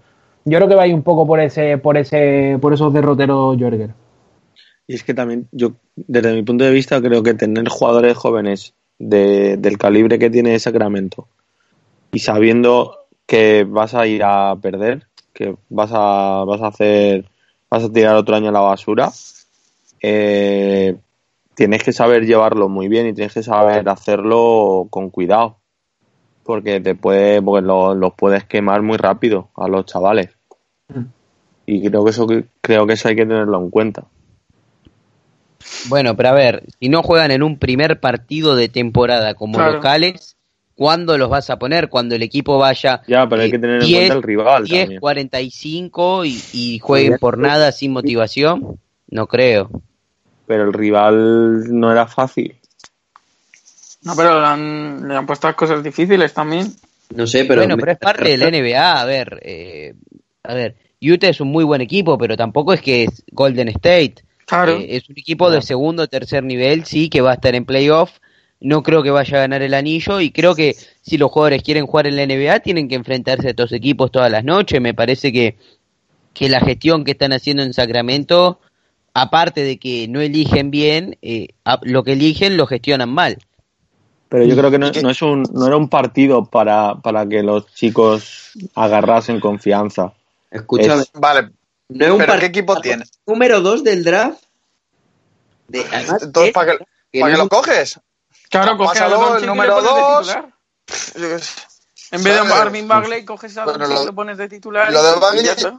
[0.45, 3.57] Yo creo que va a ir un poco por ese, por ese, por esos derroteros
[3.59, 3.91] Jorger.
[4.87, 8.75] Y es que también yo, desde mi punto de vista, creo que tener jugadores jóvenes
[8.99, 11.27] de- del calibre que tiene Sacramento
[12.13, 17.29] y sabiendo que vas a ir a perder, que vas a, vas a hacer,
[17.69, 19.11] vas a tirar otro año a la basura,
[20.03, 20.97] eh,
[21.55, 25.57] tienes que saber llevarlo muy bien y tienes que saber hacerlo con cuidado.
[26.45, 30.31] Porque te puede, porque lo- los puedes quemar muy rápido a los chavales.
[31.67, 32.27] Y creo que eso
[32.61, 34.05] creo que eso hay que tenerlo en cuenta.
[35.89, 39.75] Bueno, pero a ver, si no juegan en un primer partido de temporada como Claro.
[39.75, 40.37] locales,
[40.75, 41.89] ¿cuándo los vas a poner?
[41.89, 44.65] Cuando el equipo vaya Ya, pero hay eh, que tener en 10, cuenta el rival
[44.65, 45.01] 10, también.
[45.01, 48.79] 45 y, y jueguen por nada sin motivación?
[49.09, 49.71] No creo.
[50.47, 52.57] Pero el rival no era fácil.
[54.03, 56.73] No, pero le han, le han puesto las cosas difíciles también.
[57.15, 57.61] No sé, pero.
[57.63, 59.01] bueno, pero es parte de la NBA.
[59.01, 59.95] A ver, eh,
[60.45, 64.17] a ver, Utah es un muy buen equipo, pero tampoco es que es Golden State.
[64.47, 64.79] Claro.
[64.79, 67.65] Eh, es un equipo de segundo o tercer nivel, sí, que va a estar en
[67.65, 68.13] playoff.
[68.61, 71.87] No creo que vaya a ganar el anillo y creo que si los jugadores quieren
[71.87, 74.81] jugar en la NBA tienen que enfrentarse a estos equipos todas las noches.
[74.81, 75.57] Me parece que,
[76.33, 78.61] que la gestión que están haciendo en Sacramento,
[79.13, 83.39] aparte de que no eligen bien, eh, a- lo que eligen lo gestionan mal.
[84.29, 87.43] Pero yo creo que no, no es un, no era un partido para, para que
[87.43, 90.15] los chicos agarrasen confianza.
[90.51, 91.03] Escúchame.
[91.03, 91.51] Es- Vale,
[91.89, 93.05] no es un ¿pero qué equipo tiene?
[93.27, 94.43] Número 2 del draft.
[95.69, 98.01] De, además, Entonces, es- ¿para qué, que qué es lo un- coges?
[98.51, 100.27] Claro, coge a Pásalo, Doncic el número le pones de dos.
[100.27, 100.53] titular.
[102.13, 102.43] En vez de.
[102.45, 104.93] Marvin Bagley, coges a Bueno, Doncic lo- y le pones de titular.
[104.93, 105.79] lo de Bagley-.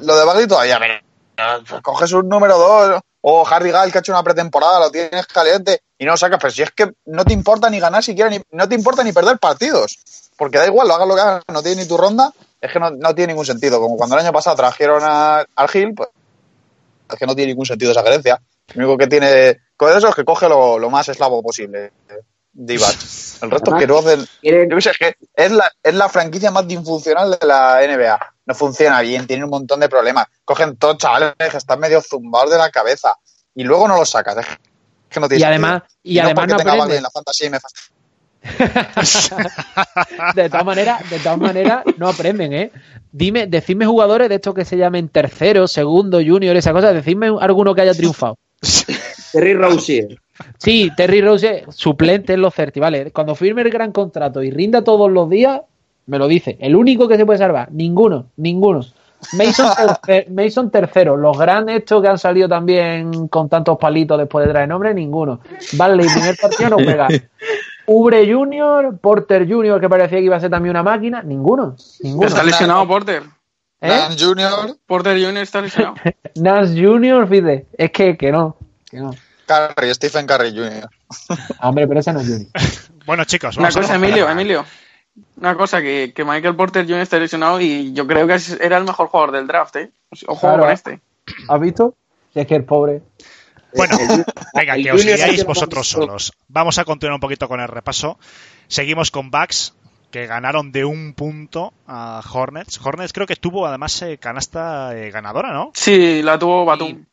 [0.00, 4.10] Lo de Bagley todavía, pero coges un número 2 o Harry Gall que ha hecho
[4.12, 7.32] una pretemporada, lo tienes caliente y no lo sacas, pero si es que no te
[7.32, 9.98] importa ni ganar siquiera, ni, no te importa ni perder partidos,
[10.36, 12.80] porque da igual, lo hagas lo que hagas, no tiene ni tu ronda, es que
[12.80, 16.08] no, no tiene ningún sentido, como cuando el año pasado trajeron a, al Gil, pues
[17.10, 18.40] es que no tiene ningún sentido esa gerencia,
[18.74, 21.92] lo único que tiene con eso es que coge lo, lo más eslavo posible,
[22.52, 22.96] Divac.
[23.42, 25.94] El resto es que no hacen, Quieren- yo qué sé, es que es la, es
[25.94, 28.18] la franquicia más disfuncional de la NBA.
[28.46, 30.26] No funciona bien, tiene un montón de problemas.
[30.44, 33.14] Cogen todos chavales que están medio zumbados de la cabeza
[33.54, 34.38] y luego no los sacas.
[34.38, 34.46] Es
[35.08, 35.98] que no tiene Y además, sentido.
[36.02, 36.96] y además porque no tenga Bagley aprende.
[36.96, 37.68] en la fantasía me fa-
[40.34, 42.70] de todas maneras, de todas maneras, no aprenden, ¿eh?
[43.12, 47.74] Dime, decidme jugadores de estos que se llamen tercero, segundo, junior, esa cosa, decidme alguno
[47.74, 48.36] que haya triunfado.
[49.32, 50.18] Terry Rozier.
[50.56, 53.10] Sí, Terry Rose, suplente en los Certi, vale.
[53.10, 55.60] Cuando firme el gran contrato y rinda todos los días,
[56.06, 56.56] me lo dice.
[56.60, 58.80] El único que se puede salvar, ninguno, ninguno.
[59.32, 64.46] Mason, tercer- Mason tercero, los grandes estos que han salido también con tantos palitos después
[64.46, 65.40] de traer nombre, ninguno.
[65.72, 67.08] Vale, el primer partido no juega.
[67.90, 72.26] Ubre Junior, Porter Junior, que parecía que iba a ser también una máquina, ninguno, ninguno.
[72.28, 73.22] Está lesionado Porter.
[73.80, 74.08] ¿Eh?
[74.18, 75.38] Junior, Porter Jr.
[75.42, 75.94] está lesionado.
[76.34, 78.56] Nance Junior, fíjate, es que, que no,
[78.90, 79.12] que no.
[79.46, 80.88] Curry, Stephen Curry Jr.
[81.62, 82.48] Hombre, pero ese no es Junior.
[83.06, 84.18] Bueno, chicos, Una vamos a cosa, continuar.
[84.28, 84.64] Emilio, Emilio.
[85.38, 87.00] Una cosa, que, que Michael Porter Jr.
[87.00, 89.90] está lesionado y yo creo que era el mejor jugador del draft, ¿eh?
[90.26, 90.64] Ojo Claro.
[90.64, 91.00] con este.
[91.48, 91.94] ¿Has visto?
[92.34, 93.00] Si es que el pobre.
[93.74, 93.96] Bueno,
[94.54, 96.32] venga, el que os guiáis vosotros solos.
[96.48, 98.18] Vamos a continuar un poquito con el repaso.
[98.66, 99.74] Seguimos con Bucks,
[100.10, 102.80] que ganaron de un punto a Hornets.
[102.82, 105.70] Hornets creo que tuvo además eh, canasta eh, ganadora, ¿no?
[105.74, 107.04] Sí, la tuvo Batum.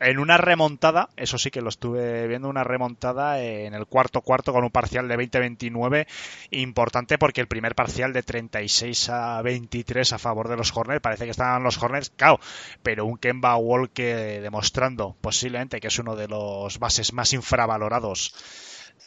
[0.00, 4.52] En una remontada, eso sí que lo estuve viendo, una remontada en el cuarto cuarto
[4.52, 6.06] con un parcial de 20-29
[6.50, 11.24] importante porque el primer parcial de 36 a 23 a favor de los Hornets, parece
[11.24, 12.40] que estaban los Hornets, cao,
[12.82, 18.34] pero un Kemba Walker demostrando posiblemente que es uno de los bases más infravalorados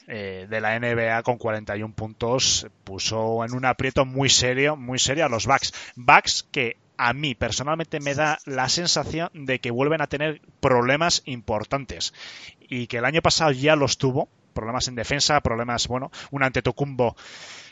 [0.07, 5.25] eh, de la NBA con 41 puntos puso en un aprieto muy serio, muy serio
[5.25, 5.73] a los Bucks.
[5.95, 11.23] Bucks que a mí personalmente me da la sensación de que vuelven a tener problemas
[11.25, 12.13] importantes
[12.59, 17.15] y que el año pasado ya los tuvo, problemas en defensa, problemas, bueno, un Antetokounmpo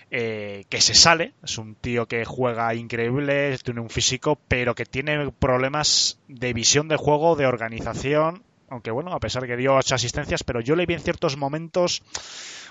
[0.10, 4.86] eh, que se sale, es un tío que juega increíble, tiene un físico, pero que
[4.86, 9.96] tiene problemas de visión de juego, de organización aunque bueno, a pesar que dio ocho
[9.96, 12.02] asistencias, pero yo le vi en ciertos momentos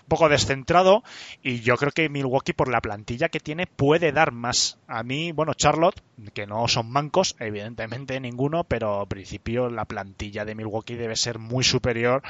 [0.02, 1.02] un poco descentrado
[1.42, 4.78] y yo creo que Milwaukee por la plantilla que tiene puede dar más.
[4.86, 6.00] A mí, bueno, Charlotte,
[6.32, 11.38] que no son mancos, evidentemente ninguno, pero al principio la plantilla de Milwaukee debe ser
[11.38, 12.22] muy superior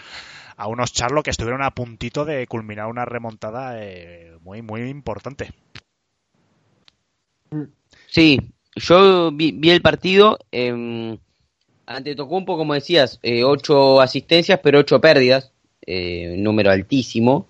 [0.56, 5.52] a unos Charlotte que estuvieron a puntito de culminar una remontada eh, muy, muy importante.
[8.08, 8.40] Sí,
[8.74, 10.38] yo vi, el partido.
[10.50, 11.18] Eh,
[11.88, 15.52] ante Tocumpo, como decías, eh, ocho asistencias, pero ocho pérdidas,
[15.86, 17.46] eh, número altísimo.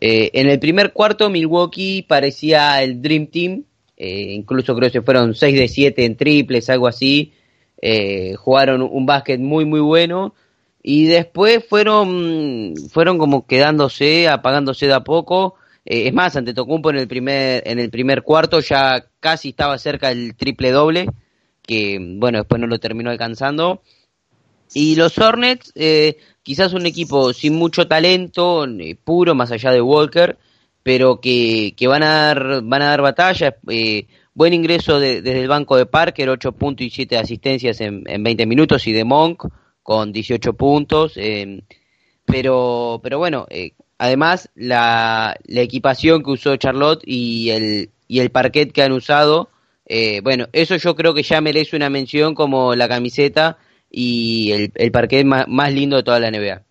[0.00, 3.64] Eh, en el primer cuarto, Milwaukee parecía el Dream Team,
[3.96, 7.32] incluso creo que fueron 6 de 7 en triples, algo así.
[8.36, 10.34] jugaron un básquet muy, muy bueno.
[10.82, 15.54] Y después fueron, fueron como quedándose, apagándose de a poco.
[15.84, 20.08] es más, ante Tocumpo en el primer, en el primer cuarto ya casi estaba cerca
[20.08, 21.06] del triple doble
[21.62, 23.82] que bueno, después no lo terminó alcanzando.
[24.74, 29.82] Y los Hornets, eh, quizás un equipo sin mucho talento, eh, puro, más allá de
[29.82, 30.38] Walker,
[30.82, 33.56] pero que, que van, a dar, van a dar batalla.
[33.68, 38.22] Eh, buen ingreso desde el banco de Parker, 8 puntos y 7 asistencias en, en
[38.22, 39.46] 20 minutos, y de Monk
[39.82, 41.14] con 18 puntos.
[42.24, 43.46] pero, pero bueno,
[43.98, 49.50] además la, la equipación que usó Charlotte y el, y el parquet que han usado
[49.94, 53.58] eh, bueno, eso yo creo que ya merece una mención como la camiseta
[53.90, 56.62] y el, el parquet más, lindo de toda la NBA.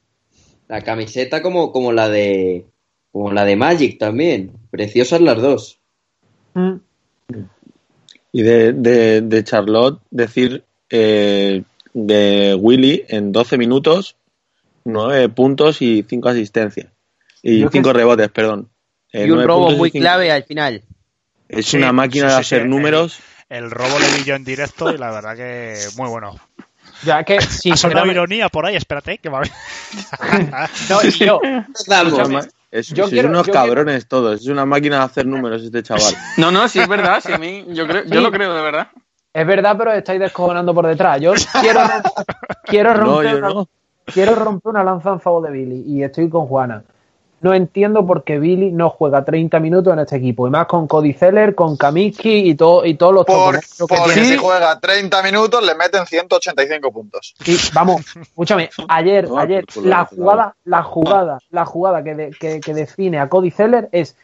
[0.68, 2.66] La camiseta como, como la de
[3.12, 5.80] como la de Magic también, preciosas las dos.
[6.56, 6.78] Mm.
[8.32, 11.62] Y de, de, Charlotte decir eh,
[11.94, 14.16] de Willy en 12 minutos,
[14.86, 16.88] 9 puntos y 5 asistencias.
[17.44, 18.68] Y 5 rebotes, perdón.
[19.14, 20.82] y un robo muy clave al final.
[21.52, 23.20] Es una máquina de hacer números.
[23.50, 26.40] El, robo le vi yo en directo y la verdad que muy bueno.
[27.04, 29.52] Ya que si ha ironía por ahí, espérate, que va a ver.
[30.90, 31.42] no, y yo.
[32.72, 34.40] Es, yo quiero, unos cabrones todos.
[34.42, 36.16] Es una máquina de hacer números este chaval.
[36.38, 37.22] No, no, sí es verdad.
[37.22, 38.88] Sí, a mí, yo, creo, yo lo creo de verdad.
[39.34, 41.20] Es verdad, pero estáis descojonando por detrás.
[41.20, 41.82] Yo quiero,
[42.64, 43.66] quiero romper, una,
[44.06, 46.84] quiero romper una lanza en favor de Billy y estoy con Juana
[47.42, 50.48] no entiendo por qué Billy no juega 30 minutos en este equipo.
[50.48, 54.38] Y más con Cody Zeller, con Kaminsky y, todo, y todos los por, Porque si
[54.38, 57.34] juega 30 minutos le meten 185 puntos.
[57.46, 63.28] Y vamos, escúchame, ayer, ayer, la jugada, la jugada, la jugada que, que, define a
[63.28, 64.16] Cody Zeller es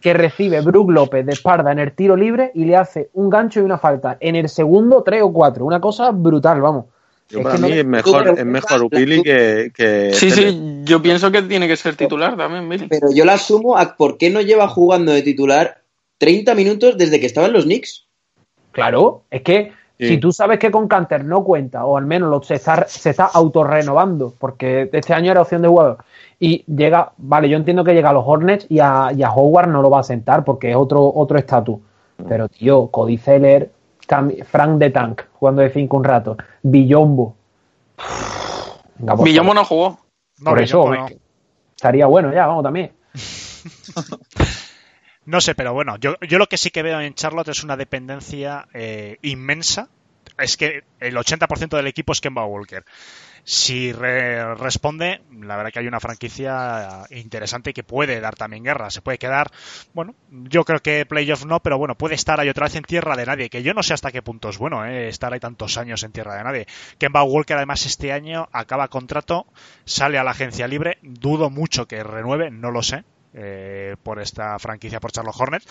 [0.00, 3.60] que recibe Brook López de espalda en el tiro libre y le hace un gancho
[3.60, 5.64] y una falta en el segundo 3 o 4.
[5.64, 6.86] Una cosa brutal, vamos.
[7.30, 11.42] Yo para mí es mejor, es mejor Billy que, que, Sí, sí, yo pienso que
[11.42, 12.86] tiene que ser titular también, Billy.
[12.88, 15.82] Pero yo la asumo a por qué no lleva jugando de titular
[16.18, 18.06] 30 minutos desde que estaban los Knicks.
[18.72, 22.42] Claro, es que si tú sabes que con Canter no cuenta, o al menos lo,
[22.42, 25.98] se está, se está autorrenovando, porque este año era opción de jugador,
[26.38, 29.68] y llega, vale, yo entiendo que llega a los Hornets y a, y a Howard
[29.68, 31.78] no lo va a sentar porque es otro otro estatus.
[32.28, 33.70] Pero, tío, Cody Zeller,
[34.06, 36.36] Frank de Tank, jugando de 5 un rato.
[36.62, 37.36] Villombo.
[39.22, 40.00] Villombo no jugó.
[40.42, 40.92] por eso,
[41.74, 42.92] estaría bueno ya, vamos también.
[45.26, 47.76] no sé, pero bueno, yo, yo lo que sí que veo en Charlotte es una
[47.76, 49.88] dependencia eh, inmensa.
[50.36, 52.84] Es que el 80% del equipo es Kemba Walker
[53.44, 58.90] si responde, la verdad que hay una franquicia interesante que puede dar también guerra.
[58.90, 59.50] Se puede quedar,
[59.94, 63.16] bueno, yo creo que playoff no, pero bueno, puede estar ahí otra vez en tierra
[63.16, 65.08] de nadie, que yo no sé hasta qué punto es bueno ¿eh?
[65.08, 66.66] estar ahí tantos años en tierra de nadie.
[66.98, 69.46] Kemba Walker además este año acaba contrato,
[69.84, 73.04] sale a la agencia libre, dudo mucho que renueve, no lo sé,
[73.40, 75.66] eh, por esta franquicia por Charlotte Hornets,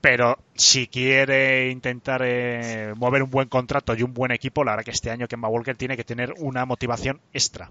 [0.00, 4.84] pero si quiere intentar eh, mover un buen contrato y un buen equipo, la verdad
[4.84, 7.70] que este año Kemba Walker tiene que tener una motivación extra.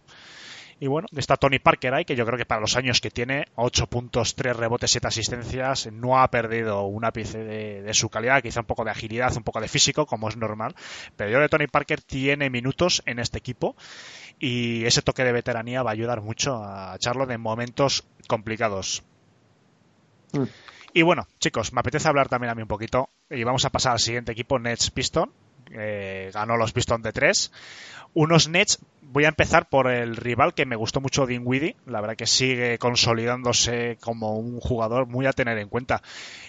[0.78, 3.46] Y bueno, está Tony Parker ahí, que yo creo que para los años que tiene,
[3.56, 8.60] 8 puntos, 3 rebotes, 7 asistencias, no ha perdido un ápice de, su calidad, quizá
[8.60, 10.76] un poco de agilidad, un poco de físico, como es normal.
[11.16, 13.78] Pero yo creo que Tony Parker tiene minutos en este equipo
[14.38, 19.04] y ese toque de veteranía va a ayudar mucho a Charlotte en momentos complicados.
[20.36, 20.44] Mm.
[20.94, 23.94] Y bueno, chicos, me apetece hablar también a mí un poquito y vamos a pasar
[23.94, 25.32] al siguiente equipo, Nets Piston.
[25.72, 27.52] Eh, ganó los Pistons de 3
[28.16, 31.76] unos Nets, voy a empezar por el rival que me gustó mucho, Dinwiddie.
[31.86, 36.02] La verdad que sigue consolidándose como un jugador muy a tener en cuenta.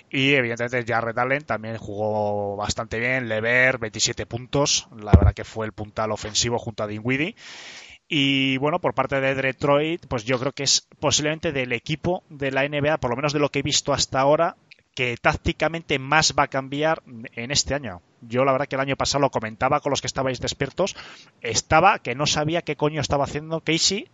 [0.08, 3.28] Y evidentemente Jared Allen también jugó bastante bien.
[3.28, 4.88] Lever, 27 puntos.
[4.96, 7.34] La verdad que fue el puntal ofensivo junto a Dinwiddie.
[8.08, 12.52] Y bueno, por parte de Detroit, pues yo creo que es posiblemente del equipo de
[12.52, 14.56] la NBA, por lo menos de lo que he visto hasta ahora,
[14.94, 17.02] que tácticamente más va a cambiar
[17.32, 18.00] en este año.
[18.22, 20.96] Yo la verdad que el año pasado lo comentaba con los que estabais despiertos,
[21.40, 24.08] estaba que no sabía qué coño estaba haciendo Casey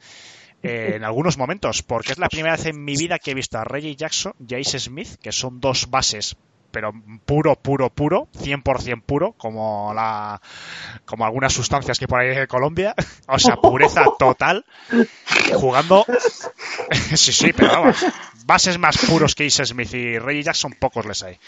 [0.62, 3.58] eh, en algunos momentos, porque es la primera vez en mi vida que he visto
[3.58, 6.36] a Reggie Jackson y Ace Smith, que son dos bases
[6.72, 6.92] pero
[7.24, 10.40] puro, puro, puro, 100% puro, como la
[11.04, 12.94] como algunas sustancias que por ahí de Colombia,
[13.28, 14.64] o sea, pureza total,
[15.54, 16.04] jugando,
[17.14, 18.04] sí, sí, pero vamos,
[18.46, 21.38] bases más puros que Ace Smith y Reggie Jackson, pocos les hay.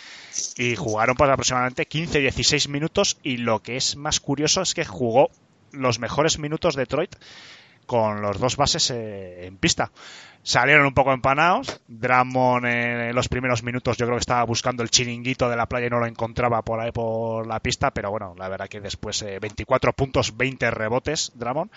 [0.56, 5.30] Y jugaron pues aproximadamente 15-16 minutos y lo que es más curioso es que jugó
[5.72, 7.16] los mejores minutos de Detroit
[7.86, 9.90] con los dos bases eh, en pista.
[10.42, 11.80] Salieron un poco empanados.
[11.88, 15.86] Dramon en los primeros minutos yo creo que estaba buscando el chiringuito de la playa
[15.86, 19.24] y no lo encontraba por ahí por la pista, pero bueno, la verdad que después
[19.40, 21.70] 24 eh, puntos, 20 rebotes Dramon.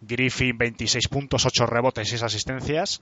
[0.00, 3.00] Griffin 26 puntos, 8 rebotes y 6 asistencias.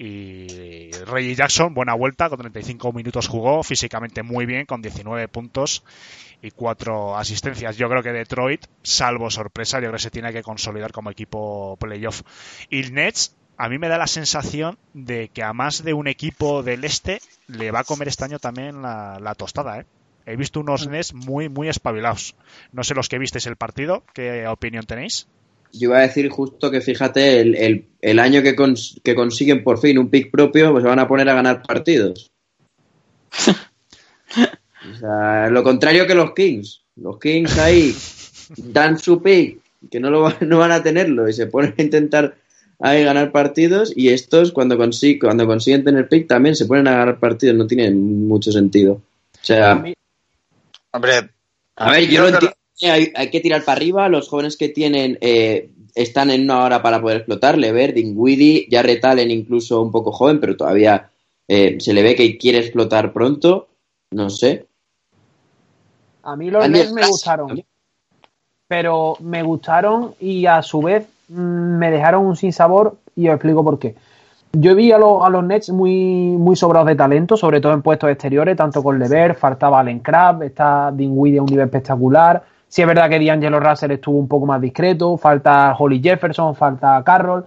[0.00, 5.82] Y Reggie Jackson, buena vuelta, con 35 minutos jugó, físicamente muy bien, con 19 puntos
[6.40, 7.76] y 4 asistencias.
[7.76, 11.76] Yo creo que Detroit, salvo sorpresa, yo creo que se tiene que consolidar como equipo
[11.80, 12.22] playoff.
[12.70, 16.62] Y Nets, a mí me da la sensación de que a más de un equipo
[16.62, 19.86] del este le va a comer este año también la, tostada, ¿eh?
[20.26, 22.36] He visto unos Nets muy, muy espabilados.
[22.70, 25.26] No sé los que visteis el partido, ¿qué opinión tenéis?
[25.72, 28.56] Yo iba a decir justo que fíjate, el, el, año que,
[29.02, 32.30] que, consiguen por fin un pick propio, pues se van a poner a ganar partidos.
[33.46, 36.82] o sea, lo contrario que los Kings.
[36.96, 37.94] Los Kings ahí
[38.56, 39.60] dan su pick,
[39.90, 42.36] que no, lo, no van a tenerlo, y se ponen a intentar
[42.80, 46.92] ahí ganar partidos, y estos cuando, consiguen, cuando consiguen tener pick también se ponen a
[46.92, 48.94] ganar partidos, no tiene mucho sentido.
[48.94, 49.82] O sea...
[50.90, 51.30] Hombre,
[51.76, 52.56] a ver, yo lo entiendo
[52.86, 54.08] hay, hay, que tirar para arriba.
[54.08, 57.58] Los jóvenes que tienen eh, están en una hora para poder explotar.
[57.58, 61.10] Lever, Dingwiddie, ya retalen incluso un poco joven, pero todavía
[61.48, 63.68] eh, se le ve que quiere explotar pronto.
[64.10, 64.66] No sé.
[66.22, 67.62] A mí los Nets me gustaron.
[68.68, 73.64] Pero me gustaron y a su vez mm, me dejaron un sinsabor y os explico
[73.64, 73.94] por qué.
[74.52, 77.82] Yo vi a, los, a los Nets muy, muy sobrados de talento, sobre todo en
[77.82, 82.82] puestos exteriores, tanto con Lever, faltaba Allen Crab, está Dingwiddie a un nivel espectacular Sí
[82.82, 87.46] es verdad que D'Angelo Russell estuvo un poco más discreto, falta Holly Jefferson, falta Carroll,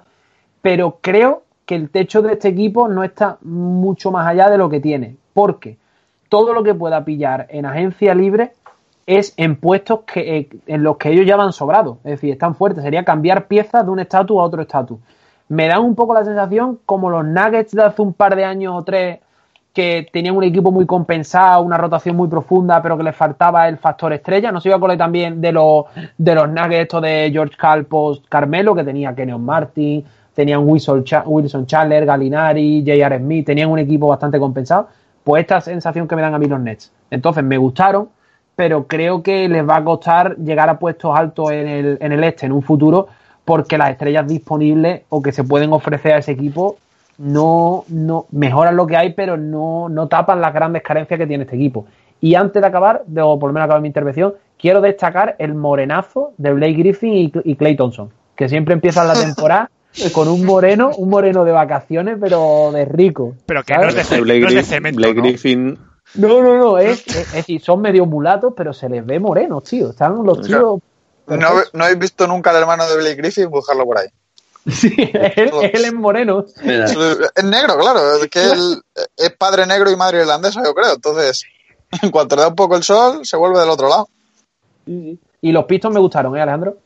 [0.61, 4.69] pero creo que el techo de este equipo no está mucho más allá de lo
[4.69, 5.77] que tiene, porque
[6.27, 8.53] todo lo que pueda pillar en agencia libre
[9.05, 12.55] es en puestos que, eh, en los que ellos ya van sobrados, es decir, están
[12.55, 14.99] fuertes, sería cambiar piezas de un estatus a otro estatus.
[15.49, 18.73] Me da un poco la sensación como los Nuggets de hace un par de años
[18.75, 19.19] o tres
[19.73, 23.77] que tenían un equipo muy compensado, una rotación muy profunda, pero que les faltaba el
[23.77, 24.51] factor estrella.
[24.51, 25.85] No se iba a acordar también de los,
[26.17, 30.03] de los nuggets de George Calpos Carmelo, que tenía Kenyon Martin,
[30.33, 33.17] tenían Wilson, Wilson Chandler, Galinari, J.R.
[33.19, 34.89] Smith, tenían un equipo bastante compensado.
[35.23, 36.91] Pues esta sensación que me dan a mí los Nets.
[37.09, 38.09] Entonces me gustaron,
[38.55, 42.23] pero creo que les va a costar llegar a puestos altos en el, en el
[42.23, 43.07] este en un futuro,
[43.45, 46.77] porque las estrellas disponibles o que se pueden ofrecer a ese equipo
[47.21, 51.43] no, no mejoran lo que hay, pero no, no tapan las grandes carencias que tiene
[51.43, 51.85] este equipo.
[52.19, 56.33] Y antes de acabar, o por lo menos acabar mi intervención, quiero destacar el morenazo
[56.37, 59.69] de Blake Griffin y, y Clay Thompson, que siempre empiezan la temporada
[60.13, 63.35] con un moreno, un moreno de vacaciones, pero de rico.
[63.45, 64.97] Pero que no es, de, Blake, no es de cemento.
[64.97, 65.77] Blake Griffin.
[66.15, 69.91] No, no, no, es, es, decir, son medio mulatos, pero se les ve morenos, tío.
[69.91, 70.79] Están los tíos.
[71.27, 71.37] No,
[71.73, 74.07] no, habéis visto nunca al hermano de Blake Griffin, buscarlo por ahí.
[74.71, 76.45] Sí, él, es moreno.
[76.63, 78.15] Es negro, claro.
[78.17, 78.81] Es que él
[79.17, 80.93] es padre negro y madre irlandesa, yo creo.
[80.93, 81.45] Entonces,
[82.01, 84.09] en cuanto le da un poco el sol, se vuelve del otro lado.
[84.85, 86.77] Y los pistos me gustaron, ¿eh, Alejandro?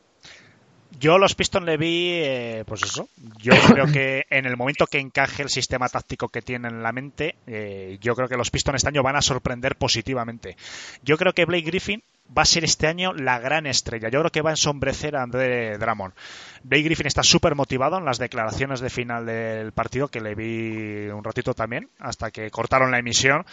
[0.98, 3.08] Yo los Pistons le vi, eh, pues eso.
[3.38, 6.92] Yo creo que en el momento que encaje el sistema táctico que tienen en la
[6.92, 10.56] mente, eh, yo creo que los Pistons este año van a sorprender positivamente.
[11.02, 12.02] Yo creo que Blake Griffin
[12.36, 14.08] va a ser este año la gran estrella.
[14.08, 16.14] Yo creo que va a ensombrecer a André Drummond.
[16.62, 21.08] Blake Griffin está súper motivado en las declaraciones de final del partido, que le vi
[21.08, 23.44] un ratito también, hasta que cortaron la emisión.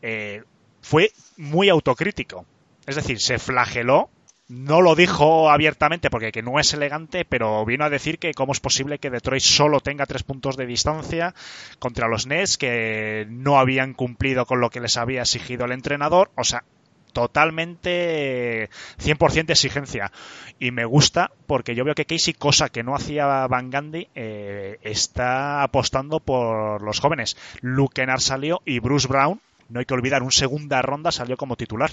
[0.00, 0.42] Eh,
[0.80, 2.46] fue muy autocrítico.
[2.86, 4.10] Es decir, se flageló
[4.52, 8.52] no lo dijo abiertamente porque que no es elegante, pero vino a decir que cómo
[8.52, 11.34] es posible que Detroit solo tenga tres puntos de distancia
[11.78, 16.30] contra los Nets, que no habían cumplido con lo que les había exigido el entrenador.
[16.36, 16.64] O sea,
[17.12, 20.12] totalmente 100% de exigencia.
[20.58, 24.78] Y me gusta porque yo veo que Casey, cosa que no hacía Van Gandhi, eh,
[24.82, 27.36] está apostando por los jóvenes.
[27.60, 31.56] Luke Kennard salió y Bruce Brown, no hay que olvidar, un segunda ronda salió como
[31.56, 31.92] titular.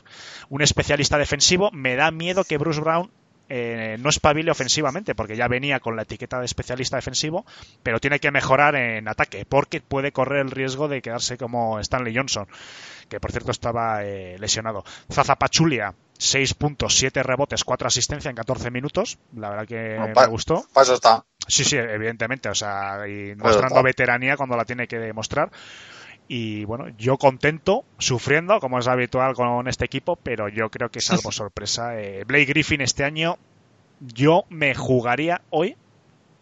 [0.49, 1.71] Un especialista defensivo.
[1.71, 3.09] Me da miedo que Bruce Brown
[3.49, 7.45] eh, no espabile ofensivamente, porque ya venía con la etiqueta de especialista defensivo,
[7.81, 12.15] pero tiene que mejorar en ataque, porque puede correr el riesgo de quedarse como Stanley
[12.15, 12.47] Johnson,
[13.09, 14.83] que por cierto estaba eh, lesionado.
[15.11, 19.17] Zaza Pachulia, 6 puntos, 7 rebotes, 4 asistencias en 14 minutos.
[19.35, 20.65] La verdad que me gustó.
[20.71, 21.25] Paso está.
[21.47, 22.49] Sí, sí, evidentemente.
[22.49, 25.49] O sea, y mostrando veteranía cuando la tiene que demostrar.
[26.31, 31.01] Y bueno, yo contento, sufriendo, como es habitual con este equipo, pero yo creo que
[31.01, 31.99] salvo sorpresa.
[31.99, 33.39] Eh, Blake Griffin este año,
[33.99, 35.75] yo me jugaría hoy,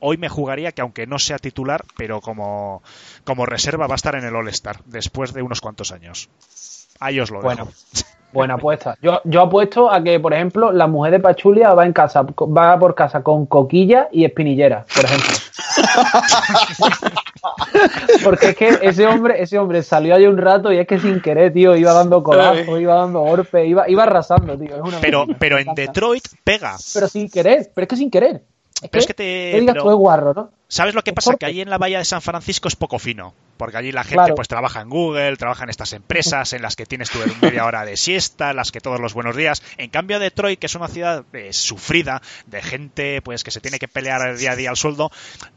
[0.02, 2.84] hoy me jugaría que aunque no sea titular, pero como,
[3.24, 6.30] como reserva va a estar en el All-Star después de unos cuantos años.
[7.00, 7.70] Ahí os lo dejo.
[8.38, 8.54] Bueno.
[8.54, 8.96] Buena apuesta.
[9.02, 12.78] Yo, yo apuesto a que, por ejemplo, la mujer de Pachulia va en casa, va
[12.78, 15.34] por casa con coquilla y espinillera, por ejemplo.
[18.24, 21.20] Porque es que ese hombre, ese hombre salió ahí un rato y es que sin
[21.20, 24.84] querer, tío, iba dando codazo, iba dando golpe, iba, iba arrasando, tío.
[25.02, 26.76] pero, pero en Detroit pega.
[26.94, 28.44] Pero sin querer, pero es que sin querer.
[28.84, 29.60] Es que, es que te.
[29.60, 30.52] digas guarro, ¿no?
[30.68, 31.36] ¿Sabes lo que pasa?
[31.36, 34.34] Que ahí en la bahía de San Francisco es poco fino, porque allí la gente
[34.36, 37.86] pues trabaja en Google, trabaja en estas empresas en las que tienes tu media hora
[37.86, 39.64] de siesta, en las que todos los buenos días.
[39.78, 43.80] En cambio Detroit, que es una ciudad eh, sufrida de gente pues que se tiene
[43.80, 45.10] que pelear día a día al sueldo,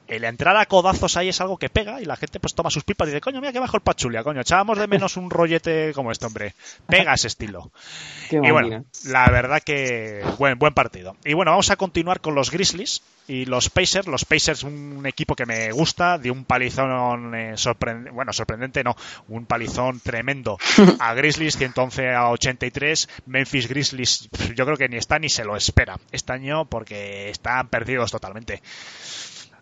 [0.06, 2.84] el entrar a codazos ahí es algo que pega y la gente pues toma sus
[2.84, 5.92] pipas y dice, coño, mira que bajo el pachulia, coño, echábamos de menos un rollete
[5.94, 6.54] como este hombre.
[6.86, 7.70] Pega ese estilo.
[8.30, 11.16] y bueno, la verdad que buen, buen partido.
[11.24, 14.08] Y bueno, vamos a continuar con los Grizzlies y los Pacers.
[14.08, 18.96] Los Pacers, un equipo que me gusta, de un palizón eh, sorprendente, bueno, sorprendente no,
[19.28, 20.59] un palizón tremendo
[20.98, 23.09] a Grizzlies, 111 a 83.
[23.26, 27.68] Memphis Grizzlies, yo creo que ni está ni se lo espera este año porque están
[27.68, 28.62] perdidos totalmente.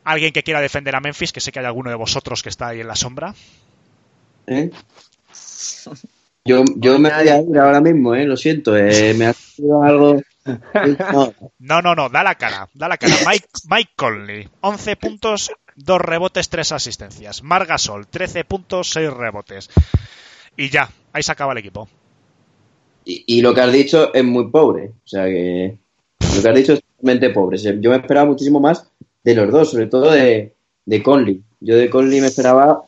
[0.04, 1.32] ¿Alguien que quiera defender a Memphis?
[1.32, 3.34] Que sé que hay alguno de vosotros que está ahí en la sombra.
[4.46, 4.70] ¿Eh?
[6.44, 8.24] Yo, yo me voy a ir ahora mismo, ¿eh?
[8.24, 10.22] lo siento, eh, me ha sido algo
[11.58, 11.82] no.
[11.82, 13.14] no, no, da la cara, da la cara.
[13.26, 17.42] Mike, Mike Conley, 11 puntos, 2 rebotes, 3 asistencias.
[17.42, 19.70] Margasol, 13 puntos, 6 rebotes.
[20.56, 21.88] Y ya, ahí se acaba el equipo.
[23.04, 24.92] Y, lo que has dicho es muy pobre.
[25.02, 25.78] O sea que
[26.36, 27.56] lo que has dicho es realmente pobre.
[27.56, 28.90] Yo me esperaba muchísimo más
[29.24, 31.42] de los dos, sobre todo de, de Conley.
[31.60, 32.84] Yo de Conley me esperaba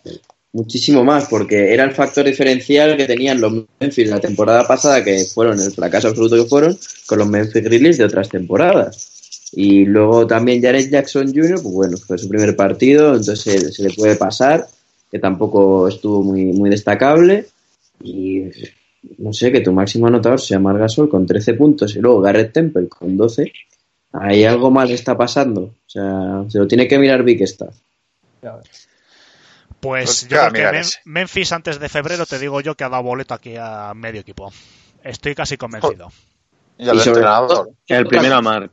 [0.52, 5.24] muchísimo más, porque era el factor diferencial que tenían los Memphis la temporada pasada, que
[5.24, 9.10] fueron el fracaso absoluto que fueron, con los Memphis Grizzlies de otras temporadas.
[9.52, 13.90] Y luego también Jared Jackson Jr., pues bueno, fue su primer partido, entonces se, le
[13.90, 14.66] puede pasar,
[15.10, 17.46] que tampoco estuvo muy, muy destacable.
[18.02, 18.44] Y
[19.18, 22.88] no sé, que tu máximo anotador sea Margasol con 13 puntos y luego Garrett Temple
[22.88, 23.52] con 12.
[24.12, 25.62] Ahí algo mal está pasando.
[25.62, 27.74] O sea, se lo tiene que mirar Big Staff.
[29.80, 33.02] Pues, pues yo creo que Memphis antes de febrero te digo yo que ha dado
[33.02, 34.52] boleto aquí a medio equipo.
[35.02, 36.12] Estoy casi convencido.
[36.76, 37.70] Y el entrenador.
[37.86, 38.72] El primero a Mark.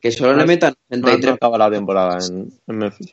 [0.00, 1.34] Que solo le metan 33.
[1.34, 3.12] acaba la temporada en, Memphis.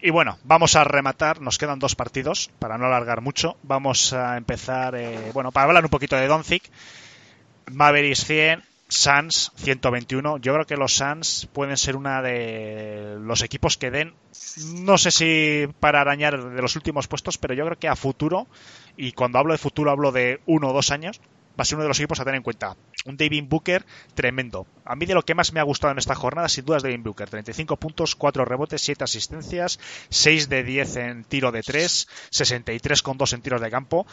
[0.00, 1.40] Y bueno, vamos a rematar.
[1.40, 3.56] Nos quedan dos partidos para no alargar mucho.
[3.62, 6.64] Vamos a empezar, eh, bueno, para hablar un poquito de Doncic.
[7.70, 10.38] Mavericks 100, Suns 121.
[10.38, 14.14] Yo creo que los Suns pueden ser una de los equipos que den,
[14.74, 18.46] no sé si para arañar de los últimos puestos, pero yo creo que a futuro,
[18.96, 21.20] y cuando hablo de futuro hablo de uno o dos años,
[21.58, 22.76] va a ser uno de los equipos a tener en cuenta.
[23.06, 23.84] Un David Booker
[24.14, 24.66] tremendo.
[24.84, 26.82] A mí de lo que más me ha gustado en esta jornada, sin duda, es
[26.82, 27.28] David Booker.
[27.28, 29.80] 35 puntos, 4 rebotes, 7 asistencias,
[30.10, 34.06] 6 de 10 en tiro de 3, 63 con 2 en tiros de campo.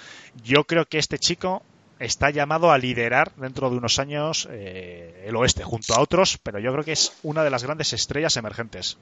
[0.44, 1.64] Yo creo que este chico
[2.00, 6.60] está llamado a liderar dentro de unos años eh, el oeste, junto a otros, pero
[6.60, 8.98] yo creo que es una de las grandes estrellas emergentes.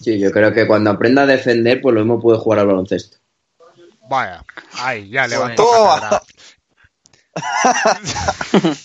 [0.00, 3.16] Sí, yo creo que cuando aprenda a defender, pues lo mismo puede jugar al baloncesto.
[4.08, 4.44] Vaya,
[4.74, 5.64] ahí, ya levantó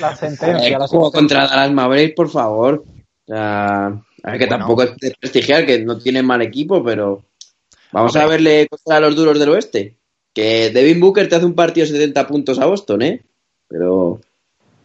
[0.00, 0.68] La sentencia.
[0.68, 2.84] Eh, la juego contra Dallas Mavericks, por favor.
[3.26, 3.90] O sea, a
[4.30, 4.58] ver, que Bueno.
[4.58, 7.24] tampoco es desprestigiar, que no tienen mal equipo, pero
[7.92, 9.96] vamos a verle contra los duros del oeste.
[10.34, 13.22] Que Devin Booker te hace un partido de 70 puntos a Boston, ¿eh?
[13.68, 14.20] Pero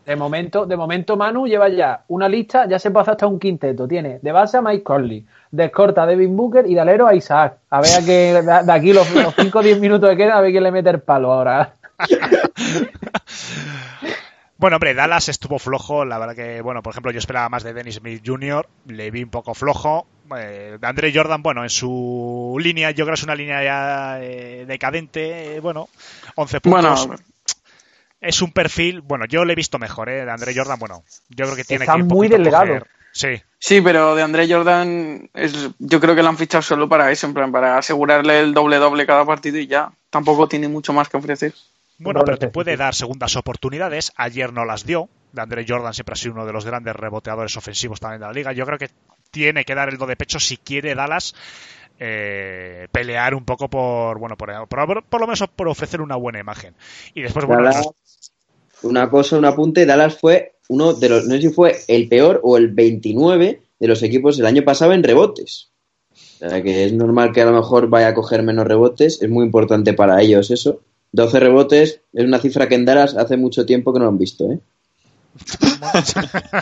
[0.06, 3.88] De momento, de momento, Manu lleva ya una lista, ya se pasa hasta un quinteto.
[3.88, 7.16] Tiene de base a Mike Conley, de escorta a Devin Booker y de alero a
[7.16, 7.58] Isaac.
[7.70, 10.42] A ver a que de, de aquí los 5 o 10 minutos que quedan, a
[10.42, 11.74] ver quién le mete el palo ahora.
[14.60, 16.04] Bueno, hombre, Dallas estuvo flojo.
[16.04, 19.24] La verdad que, bueno, por ejemplo, yo esperaba más de Dennis Smith Jr., le vi
[19.24, 20.06] un poco flojo.
[20.38, 24.22] Eh, de Andre Jordan, bueno, en su línea, yo creo que es una línea ya
[24.22, 25.56] eh, decadente.
[25.56, 25.88] eh, bueno,
[26.36, 27.08] 11 puntos.
[27.08, 27.24] Bueno,
[28.20, 30.26] es un perfil, bueno, yo le he visto mejor, ¿eh?
[30.26, 32.86] De Andre Jordan, bueno, yo creo que tiene Está que un muy delgado.
[33.14, 37.12] Sí, sí, pero de André Jordan, es, yo creo que lo han fichado solo para
[37.12, 39.90] eso, en plan, para asegurarle el doble-doble cada partido y ya.
[40.10, 41.54] Tampoco tiene mucho más que ofrecer.
[42.00, 44.12] Bueno, No pero te puede dar segundas oportunidades.
[44.16, 45.10] Ayer no las dio.
[45.34, 48.34] De Andre Jordan siempre ha sido uno de los grandes reboteadores ofensivos también de la
[48.34, 48.52] liga.
[48.54, 48.90] Yo creo que
[49.32, 51.36] tiene que dar el do de pecho si quiere Dallas
[52.00, 56.40] eh, pelear un poco por, bueno, por, por, por lo menos por ofrecer una buena
[56.40, 56.74] imagen.
[57.14, 58.32] Y después, bueno, Dallas, nos-
[58.82, 62.40] una cosa, un apunte, Dallas fue uno de los, no sé si fue el peor
[62.44, 65.70] o el 29 de los equipos el año pasado en rebotes.
[66.42, 69.30] O sea que es normal que a lo mejor vaya a coger menos rebotes, es
[69.30, 70.82] muy importante para ellos eso.
[71.12, 74.18] 12 rebotes es una cifra que en Dallas hace mucho tiempo que no lo han
[74.18, 74.60] visto, ¿eh?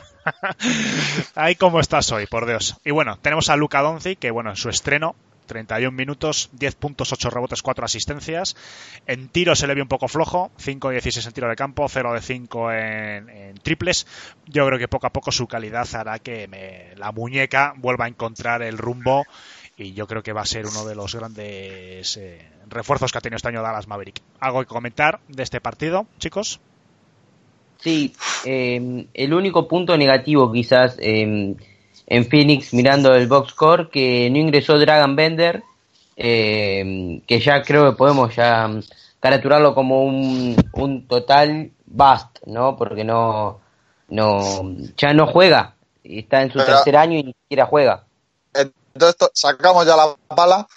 [1.36, 2.78] Ahí como estás hoy, por Dios.
[2.84, 5.16] Y bueno, tenemos a Luca Doncic, que bueno, en su estreno,
[5.48, 8.56] 31 minutos, 10 puntos, 8 rebotes, 4 asistencias.
[9.06, 11.88] En tiro se le vio un poco flojo, 5 de 16 en tiro de campo,
[11.88, 14.06] 0 de 5 en, en triples.
[14.46, 18.10] Yo creo que poco a poco su calidad hará que me- la muñeca vuelva a
[18.10, 19.26] encontrar el rumbo
[19.78, 23.22] y yo creo que va a ser uno de los grandes eh, refuerzos que ha
[23.22, 24.22] tenido este año Dallas Maverick.
[24.40, 26.60] ¿Algo que comentar de este partido, chicos?
[27.78, 28.14] Sí,
[28.44, 31.56] eh, el único punto negativo quizás eh,
[32.08, 35.62] en Phoenix mirando el box score que no ingresó Dragon Bender,
[36.16, 38.68] eh, que ya creo que podemos ya
[39.20, 42.76] caraturarlo como un, un total bust, ¿no?
[42.76, 43.60] Porque no,
[44.10, 48.07] no, ya no juega, está en su Pero- tercer año y ni siquiera juega.
[48.98, 50.68] Entonces to- sacamos ya la pala.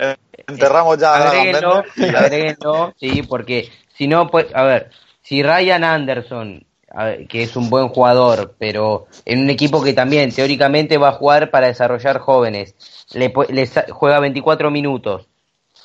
[0.00, 0.16] eh,
[0.48, 1.84] Enterramos ya Agréguenlo,
[2.16, 4.90] agréguenlo, sí, porque si no, pues, a ver,
[5.22, 6.66] si Ryan Anderson,
[7.04, 11.12] ver, que es un buen jugador, pero en un equipo que también teóricamente va a
[11.12, 12.74] jugar para desarrollar jóvenes,
[13.12, 15.28] le, le juega 24 minutos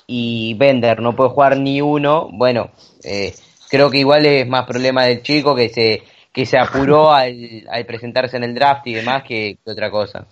[0.07, 2.71] y Bender no puede jugar ni uno, bueno,
[3.03, 3.35] eh,
[3.69, 7.85] creo que igual es más problema del chico que se que se apuró al, al
[7.85, 10.27] presentarse en el draft y demás que, que otra cosa.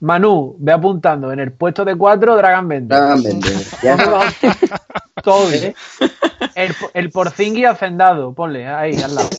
[0.00, 2.98] Manu, ve apuntando en el puesto de 4, Dragon Bender.
[2.98, 3.56] Dragon Bender.
[3.82, 3.96] Ya.
[5.22, 5.74] Todo bien.
[6.54, 9.30] El, el Porzingui hacendado, ponle ahí al lado.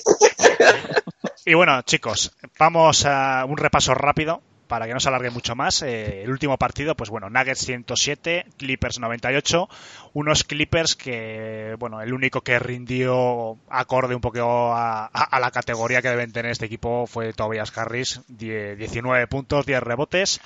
[1.45, 5.81] Y bueno, chicos, vamos a un repaso rápido para que no se alargue mucho más.
[5.81, 9.67] Eh, el último partido, pues bueno, Nuggets 107, Clippers 98.
[10.13, 15.09] Unos Clippers que, bueno, el único que rindió acorde un poco a,
[15.41, 20.39] la categoría que deben tener este equipo fue Tobias Harris, die- 19 puntos, 10 rebotes.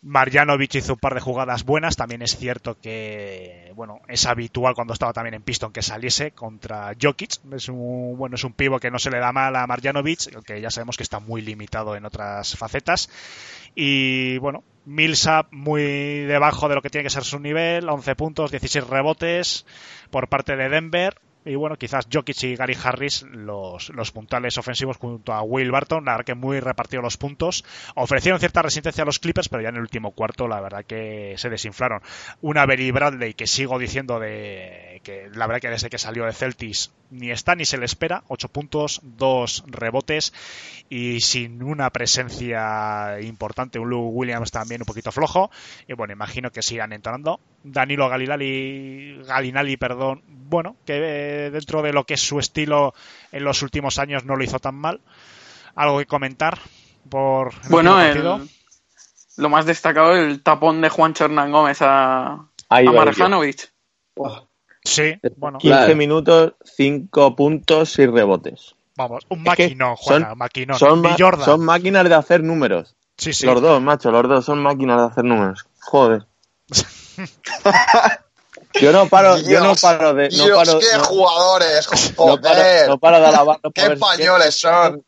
[0.00, 1.96] Marjanovic hizo un par de jugadas buenas.
[1.96, 6.92] También es cierto que, bueno, es habitual cuando estaba también en Piston que saliese contra
[7.00, 7.40] Jokic.
[7.52, 10.60] Es un, bueno, es un pivo que no se le da mal a Marjanovic, aunque
[10.60, 13.10] ya sabemos que está muy limitado en otras facetas.
[13.74, 18.50] Y bueno, Millsap muy debajo de lo que tiene que ser su nivel, 11 puntos,
[18.50, 19.66] 16 rebotes
[20.10, 21.20] por parte de Denver.
[21.44, 26.04] Y bueno, quizás Jokic y Gary Harris, los, los puntales ofensivos junto a Will Barton,
[26.04, 27.64] la verdad que muy repartidos los puntos.
[27.94, 31.34] Ofrecieron cierta resistencia a los Clippers, pero ya en el último cuarto la verdad que
[31.38, 32.02] se desinflaron.
[32.40, 36.32] Una Berry Bradley que sigo diciendo de que la verdad que desde que salió de
[36.32, 38.22] Celtics ni está ni se le espera.
[38.28, 40.32] 8 puntos, 2 rebotes
[40.88, 43.78] y sin una presencia importante.
[43.78, 45.50] Un Lou Williams también un poquito flojo.
[45.86, 47.40] Y bueno, imagino que sigan entrando.
[47.62, 50.96] Danilo Galilali, Galinali, perdón, bueno, que
[51.46, 52.94] eh, dentro de lo que es su estilo
[53.32, 55.00] en los últimos años no lo hizo tan mal.
[55.74, 56.58] ¿Algo que comentar
[57.08, 58.14] por el Bueno, el-
[59.36, 62.82] lo más destacado, el tapón de Juan Hernán Gómez a, a
[63.18, 63.24] yo.
[64.88, 65.96] Sí, bueno, 15 Claro.
[65.96, 68.74] minutos, 5 puntos, 6 rebotes.
[68.96, 70.78] vamos, un Es que maquinón, Juana, son- maquinón.
[70.78, 71.44] Son, ma- Jordan.
[71.44, 72.94] son máquinas de hacer números.
[73.16, 73.46] Sí, sí.
[73.46, 75.66] Los dos, macho, los dos son máquinas de hacer números.
[75.80, 76.24] Joder.
[78.80, 80.28] yo no paro, yo no Dios, paro de.
[80.30, 81.88] No Dios, paro, qué no- jugadores,
[82.18, 82.88] no paro, joder.
[82.88, 85.04] no paro de alabarlos qué por ver- españoles son.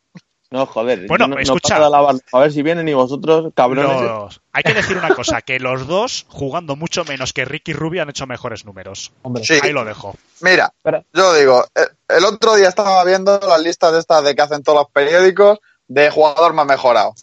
[0.51, 1.07] No, joder.
[1.07, 1.77] Bueno, no, escucha.
[1.77, 4.01] A ver si vienen y vosotros, cabrones.
[4.01, 8.01] Los- Hay que decir una cosa, que los dos, jugando mucho menos que Ricky Rubio,
[8.01, 9.13] han hecho mejores números.
[9.21, 9.45] Hombre.
[9.45, 9.59] Sí.
[9.63, 10.13] Ahí lo dejo.
[10.41, 14.35] Mira, Pero- yo digo, eh, el otro día estaba viendo las listas de estas de
[14.35, 17.13] que hacen todos los periódicos de jugador más mejorado.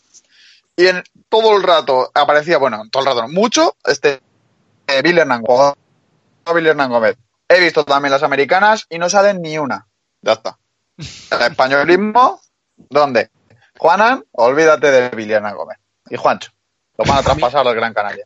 [0.75, 4.21] Y en todo el rato aparecía, bueno, todo el rato no, mucho, este
[4.87, 5.77] eh, Bill Hernán, jugador
[6.55, 7.17] Bill Hernán Gómez.
[7.47, 9.87] He visto también las americanas y no salen ni una.
[10.23, 10.59] Ya está.
[10.97, 12.41] El españolismo,
[12.91, 13.29] ¿dónde?
[13.79, 15.79] Juanan, olvídate de Hernán Gómez.
[16.11, 16.51] Y Juancho.
[16.97, 18.25] Lo van a traspasar al Gran Canaria.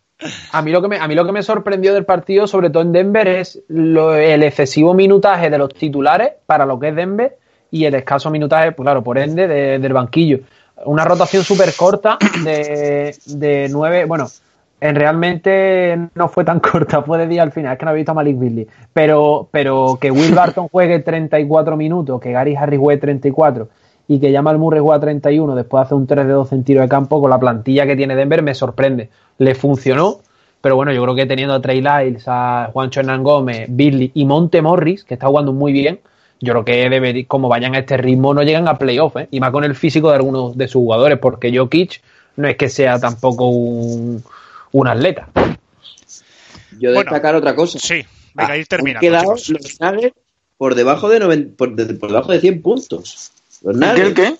[0.52, 2.82] A mí, lo que me, a mí lo que me sorprendió del partido, sobre todo
[2.82, 7.36] en Denver, es lo- el excesivo minutaje de los titulares para lo que es Denver
[7.70, 10.38] y el escaso minutaje, pues claro, por ende, de- del banquillo.
[10.84, 14.28] Una rotación súper corta de, de nueve, bueno,
[14.80, 17.94] en realmente no fue tan corta, fue de día al final, es que no he
[17.96, 22.78] visto a Malik Beasley, pero, pero que Will Barton juegue 34 minutos, que Gary Harris
[22.80, 23.68] juegue 34
[24.08, 26.80] y que Jamal Murray juega 31 después de hacer un 3 de 12 en tiro
[26.82, 29.08] de campo con la plantilla que tiene Denver me sorprende.
[29.38, 30.20] Le funcionó,
[30.60, 34.24] pero bueno, yo creo que teniendo a Trey Lyles, a Juancho Hernán Gómez, Billy y
[34.24, 36.00] Monte Morris, que está jugando muy bien,
[36.40, 39.28] yo creo que debe, como vayan a este ritmo no llegan a playoff, ¿eh?
[39.30, 42.02] y más con el físico de algunos de sus jugadores, porque Jokic
[42.36, 44.22] no es que sea tampoco un,
[44.72, 45.28] un atleta.
[46.78, 47.78] Yo Bueno, destacar otra cosa.
[47.78, 48.04] Sí,
[48.34, 49.06] venga, Ah, ir terminando.
[49.06, 49.62] Han quedado chicos.
[49.80, 50.16] los Nuggets
[50.58, 53.32] por debajo de, noven- por, de- por debajo de 100 puntos.
[53.62, 54.26] Los ¿El Nuggets, qué?
[54.26, 54.36] el qué?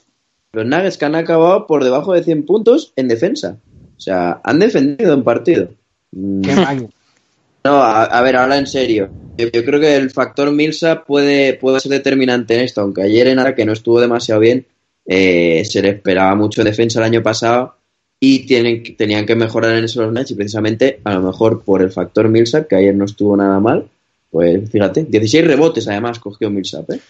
[0.53, 3.59] los Nuggets que han acabado por debajo de 100 puntos en defensa.
[3.97, 5.69] O sea, han defendido un partido.
[6.13, 6.89] Mm, Qué máquina.
[7.65, 9.09] No, a, a ver, ahora en serio.
[9.39, 13.29] Yo, yo creo que el factor Milsa puede, puede ser determinante en esto, aunque ayer
[13.29, 14.67] en Ara que no estuvo demasiado bien,
[15.07, 17.77] eh, se le esperaba mucho defensa el año pasado
[18.19, 21.83] y tienen, tenían que mejorar en eso los Nets y precisamente a lo mejor por
[21.83, 23.87] el factor Millsap, que ayer no estuvo nada mal,
[24.31, 27.01] pues fíjate, 16 rebotes además cogió Millsap, ¿eh?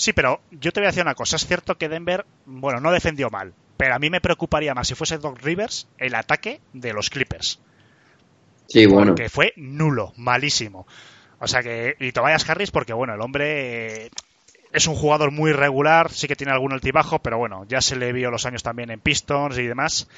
[0.00, 1.36] Sí, pero yo te voy a decir una cosa.
[1.36, 4.94] Es cierto que Denver, bueno, no defendió mal, pero a mí me preocuparía más si
[4.94, 7.60] fuese Doc Rivers el ataque de los Clippers.
[8.66, 9.08] Sí, bueno.
[9.08, 10.86] Porque fue nulo, malísimo.
[11.38, 14.10] O sea que, y Tobias Harris, porque bueno, el hombre eh,
[14.72, 18.14] es un jugador muy regular, sí que tiene algún altibajo, pero bueno, ya se le
[18.14, 20.08] vio los años también en Pistons y demás.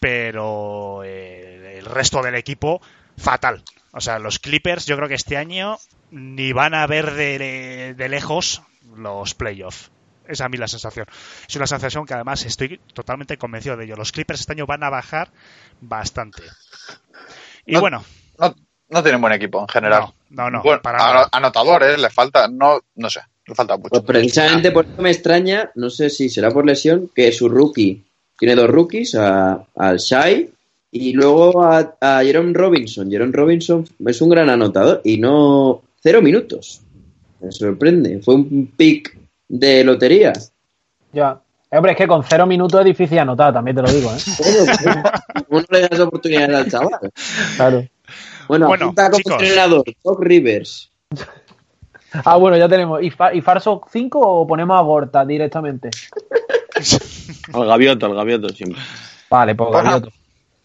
[0.00, 2.82] Pero eh, el resto del equipo,
[3.16, 3.62] fatal.
[3.92, 5.78] O sea, los Clippers, yo creo que este año
[6.10, 8.64] ni van a ver de, de lejos
[8.96, 9.90] los playoffs.
[10.24, 11.06] Esa es a mí la sensación.
[11.48, 13.96] Es una sensación que además estoy totalmente convencido de ello.
[13.96, 15.30] Los Clippers este año van a bajar
[15.80, 16.42] bastante.
[17.66, 18.04] Y No, bueno,
[18.38, 18.54] No,
[18.90, 20.02] no tienen buen equipo en general.
[20.30, 23.90] no, no, no, Bueno, para anotadores, le falta, no, no sé, le falta mucho.
[23.90, 28.04] Pues precisamente por eso me extraña, no sé si será por lesión, que su rookie
[28.38, 30.48] tiene dos rookies, a, al Shai
[30.92, 33.10] y luego a, a Jerome Robinson.
[33.10, 36.82] Jerome Robinson es un gran anotador y no cero minutos.
[37.40, 38.20] Me sorprende.
[38.22, 39.16] Fue un pick
[39.48, 40.32] de lotería.
[41.12, 41.40] Ya.
[41.70, 44.18] Eh, Hombre, es que con cero minutos es difícil anotar, también te lo digo, ¿eh?
[44.38, 47.00] Bueno, pues, ¿Cómo no le das oportunidades al chaval?
[47.56, 47.84] Claro.
[48.48, 49.32] Bueno, Bueno, apunta como chicos.
[49.42, 50.90] entrenador, Doc Rivers.
[52.24, 53.00] Ah, bueno, ya tenemos.
[53.04, 55.90] ¿Y, Fa- y Farso 5 o ponemos a Gorta directamente?
[57.52, 58.82] Al gavioto, al gavioto siempre.
[59.30, 59.70] Vale, pues.
[59.70, 60.08] Gavioto.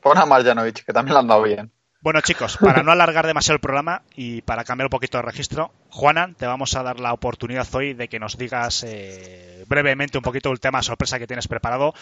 [0.01, 1.69] Pon a Marjanovic, que también le han dado bien.
[2.05, 5.71] Bueno, chicos, para no alargar demasiado el programa y para cambiar un poquito de registro,
[5.89, 10.21] Juanan, te vamos a dar la oportunidad hoy de que nos digas eh, brevemente un
[10.21, 11.95] poquito el tema sorpresa que tienes preparado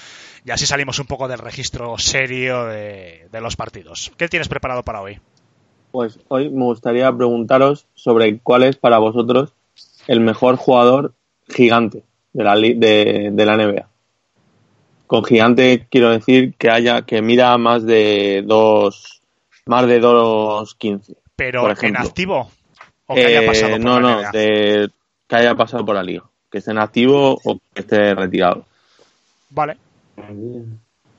[0.43, 4.11] y así salimos un poco del registro serio de, los partidos.
[4.17, 5.21] ¿Qué tienes preparado para hoy?
[5.93, 9.53] Pues hoy me gustaría preguntaros sobre cuál es para vosotros
[10.07, 11.13] el mejor jugador
[11.47, 12.03] gigante
[12.33, 13.87] de la, de, de la NBA.
[15.07, 19.22] Con gigante quiero decir que haya que mira más de dos
[19.65, 21.15] más de 2.15.
[21.35, 22.01] ¿Pero Por en ejemplo.
[22.07, 22.51] activo
[23.07, 24.89] o que haya Eh, pasado por no, la no, de-
[25.27, 26.23] que haya pasado por la liga.
[26.51, 28.65] Que esté en activo o que esté retirado.
[29.49, 29.77] Vale.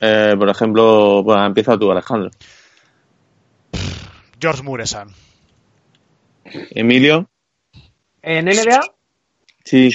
[0.00, 2.30] Eh, por ejemplo, bueno, empieza tú, Alejandro.
[4.40, 5.08] George Muresan.
[6.70, 7.28] Emilio.
[8.22, 8.80] ¿En NBA?
[9.64, 9.90] Sí.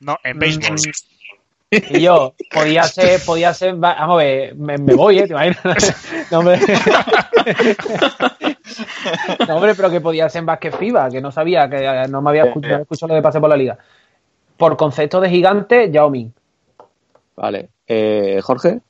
[0.00, 0.76] No, en béisbol.
[1.70, 5.26] Y yo, podía ser, podía ser, va- vamos a ver, me, me voy, ¿eh?
[5.26, 5.96] ¿Te imaginas?
[6.30, 6.58] No, hombre.
[9.48, 12.22] No, hombre, pero que podía ser en básquet FIBA, que no sabía, que eh, no
[12.22, 13.78] me había escuchado, escuchado lo de pase por la liga.
[14.56, 16.30] Por concepto de gigante, Yao Ming.
[17.36, 17.68] Vale.
[17.86, 18.80] Eh, Jorge.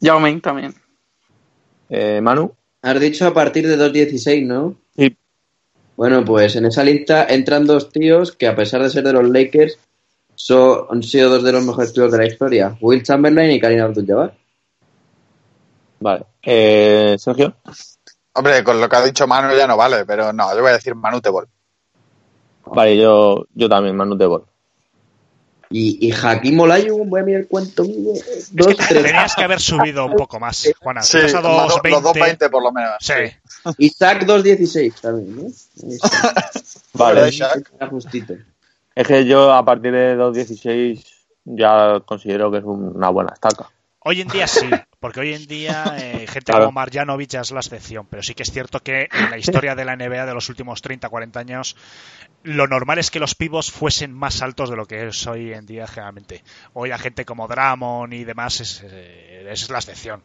[0.00, 0.74] Yao Ming también.
[1.88, 2.52] Eh, Manu.
[2.82, 4.74] Has dicho a partir de 2.16, ¿no?
[4.96, 5.16] Sí.
[5.96, 9.28] Bueno, pues en esa lista entran dos tíos que a pesar de ser de los
[9.28, 9.78] Lakers
[10.38, 12.76] son, han sido dos de los mejores tíos de la historia.
[12.80, 14.34] Will Chamberlain y Karim Abdul-Jabbar.
[16.00, 16.24] Vale.
[16.42, 17.56] Eh, Sergio.
[18.34, 20.74] Hombre, con lo que ha dicho Manu ya no vale, pero no, yo voy a
[20.74, 21.48] decir Manu Tebol.
[22.66, 24.44] Vale, yo, yo también, Manu Tebol.
[25.70, 28.22] Y, y Olajuwon, voy a mirar cuánto mide.
[28.52, 29.02] Dos, tres.
[29.02, 31.02] Tenías que haber subido un poco más, Juana.
[31.02, 32.38] Sí, a los, do- los 2.20.
[32.38, 32.92] 2.20 por lo menos.
[33.00, 33.14] Sí.
[33.78, 35.42] Isaac 2.16 también, ¿no?
[36.94, 38.34] Vale, Está justito.
[39.00, 41.04] Es que yo a partir de 2.16
[41.44, 43.70] ya considero que es una buena estaca.
[44.00, 44.70] Hoy en día sí,
[45.00, 46.64] porque hoy en día eh, gente Claro.
[46.66, 49.74] como Marjanovic ya es la excepción, pero sí que es cierto que en la historia
[49.74, 51.76] de la NBA de los últimos 30, 40 años,
[52.44, 55.66] lo normal es que los pivos fuesen más altos de lo que es hoy en
[55.66, 56.42] día generalmente.
[56.74, 60.22] Hoy a gente como Dramon y demás es, eh, es la excepción.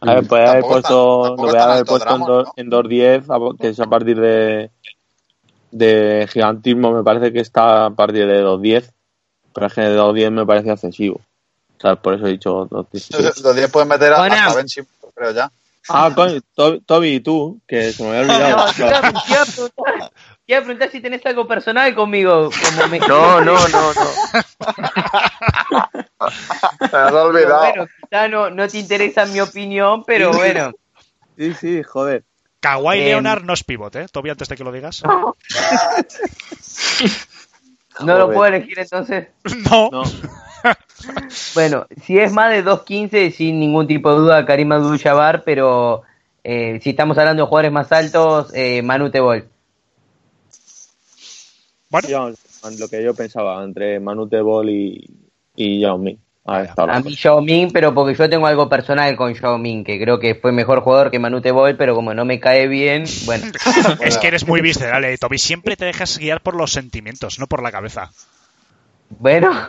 [0.00, 2.52] A ver, pues haber puesto, lo voy a haber puesto en, Drummond, dos- ¿no?
[2.56, 4.70] en 2.10, a- que es a partir de,
[5.70, 8.90] de gigantismo, me parece que está a partir de 2.10,
[9.54, 11.20] pero es que de 2.10 me parece excesivo.
[11.76, 13.42] O sea, por eso he dicho 2.16.
[13.42, 14.34] Los 10 pueden meter a, Bueno.
[14.34, 15.50] hasta Ben Simmons, creo ya.
[15.90, 17.60] Ah, coño, To- Toby, ¿y tú?
[17.66, 18.56] Que se me había olvidado.
[18.56, 18.72] No,
[20.46, 22.50] iba a preguntar- si tenés algo personal conmigo.
[22.50, 22.98] Como me...
[23.00, 24.02] No, no, no, no.
[26.90, 27.58] Se me has olvidado.
[27.60, 30.72] Bueno, quizá no, no te interesa mi opinión, pero bueno.
[31.38, 32.24] Sí, sí, joder.
[32.60, 33.04] Kawhi Em.
[33.06, 34.06] Leonard no es pivot, ¿eh?
[34.10, 35.02] Toby, antes de que lo digas.
[35.04, 35.34] No
[38.00, 38.34] lo Joder.
[38.34, 39.28] puedo elegir entonces.
[39.70, 39.90] No.
[39.90, 40.02] No.
[41.54, 46.02] Bueno, si es más de 2.15, sin ningún tipo de duda, Karim Abdul-Jabbar, pero
[46.42, 49.48] eh, si estamos hablando de jugadores más altos, eh, Manu Tebol.
[51.90, 52.32] Bueno,
[52.76, 55.08] lo que yo pensaba entre Manu Tebol y,
[55.54, 56.18] y Yao Ming.
[56.50, 59.58] Ahí está la A mí Yao Ming, pero porque yo tengo algo personal con Yao
[59.58, 62.68] Ming, que creo que fue mejor jugador que Manu Tebol, pero como no me cae
[62.68, 63.44] bien, bueno.
[64.00, 65.36] es que eres muy visceral, eh, Toby.
[65.36, 68.10] Siempre te dejas guiar por los sentimientos, no por la cabeza.
[69.10, 69.68] Bueno,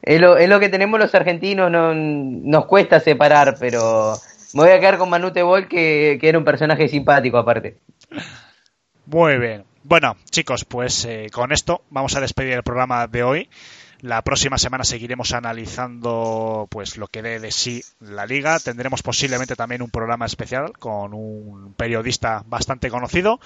[0.00, 4.14] es lo, es lo que tenemos los argentinos, no, nos cuesta separar, pero
[4.54, 7.78] me voy a quedar con Manu Tebol, que, que era un personaje simpático aparte.
[9.06, 9.64] Muy bien.
[9.82, 13.48] Bueno, chicos, pues eh, con esto vamos a despedir el programa de hoy.
[14.02, 18.58] La próxima semana seguiremos analizando pues lo que dé de sí la liga.
[18.58, 23.38] Tendremos posiblemente también un programa especial con un periodista bastante conocido.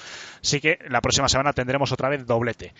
[0.42, 2.72] Así que la próxima semana tendremos otra vez doblete.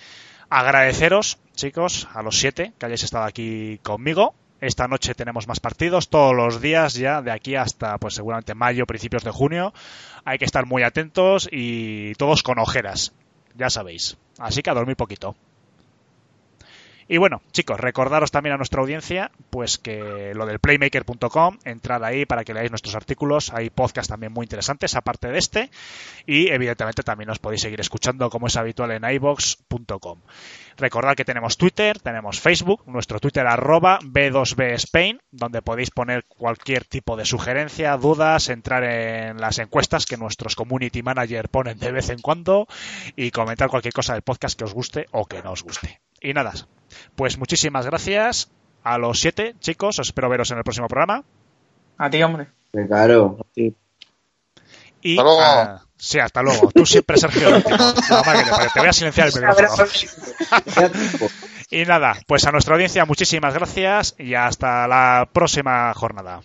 [0.48, 4.34] Agradeceros, chicos, a los siete que hayáis estado aquí conmigo.
[4.62, 8.86] Esta noche tenemos más partidos, todos los días ya, de aquí hasta pues seguramente mayo,
[8.86, 9.74] principios de junio.
[10.24, 13.12] Hay que estar muy atentos y todos con ojeras,
[13.54, 14.16] ya sabéis.
[14.38, 15.36] Así que a dormir poquito.
[17.08, 22.26] Y bueno, chicos, recordaros también a nuestra audiencia, pues que lo del playmaker.com, entrad ahí
[22.26, 25.70] para que leáis nuestros artículos, hay podcasts también muy interesantes aparte de este,
[26.26, 30.20] y evidentemente también os podéis seguir escuchando como es habitual en ibox.com.
[30.76, 36.84] Recordad que tenemos Twitter, tenemos Facebook, nuestro Twitter arroba B2B Spain, donde podéis poner cualquier
[36.84, 42.10] tipo de sugerencia, dudas, entrar en las encuestas que nuestros community manager ponen de vez
[42.10, 42.66] en cuando
[43.14, 46.00] y comentar cualquier cosa del podcast que os guste o que no os guste.
[46.20, 46.52] Y nada,
[47.14, 48.50] pues muchísimas gracias
[48.82, 51.24] a los siete chicos, os espero veros en el próximo programa.
[51.98, 52.48] A ti, hombre.
[52.88, 53.38] Claro.
[53.54, 55.40] Y Hasta luego.
[55.42, 56.70] ah, sí, hasta luego.
[56.74, 57.50] Tú siempre, Sergio.
[57.50, 58.44] madre.
[58.74, 59.88] Te voy a silenciar el micrófono.
[61.70, 66.42] Y nada, pues a nuestra audiencia muchísimas gracias y hasta la próxima jornada.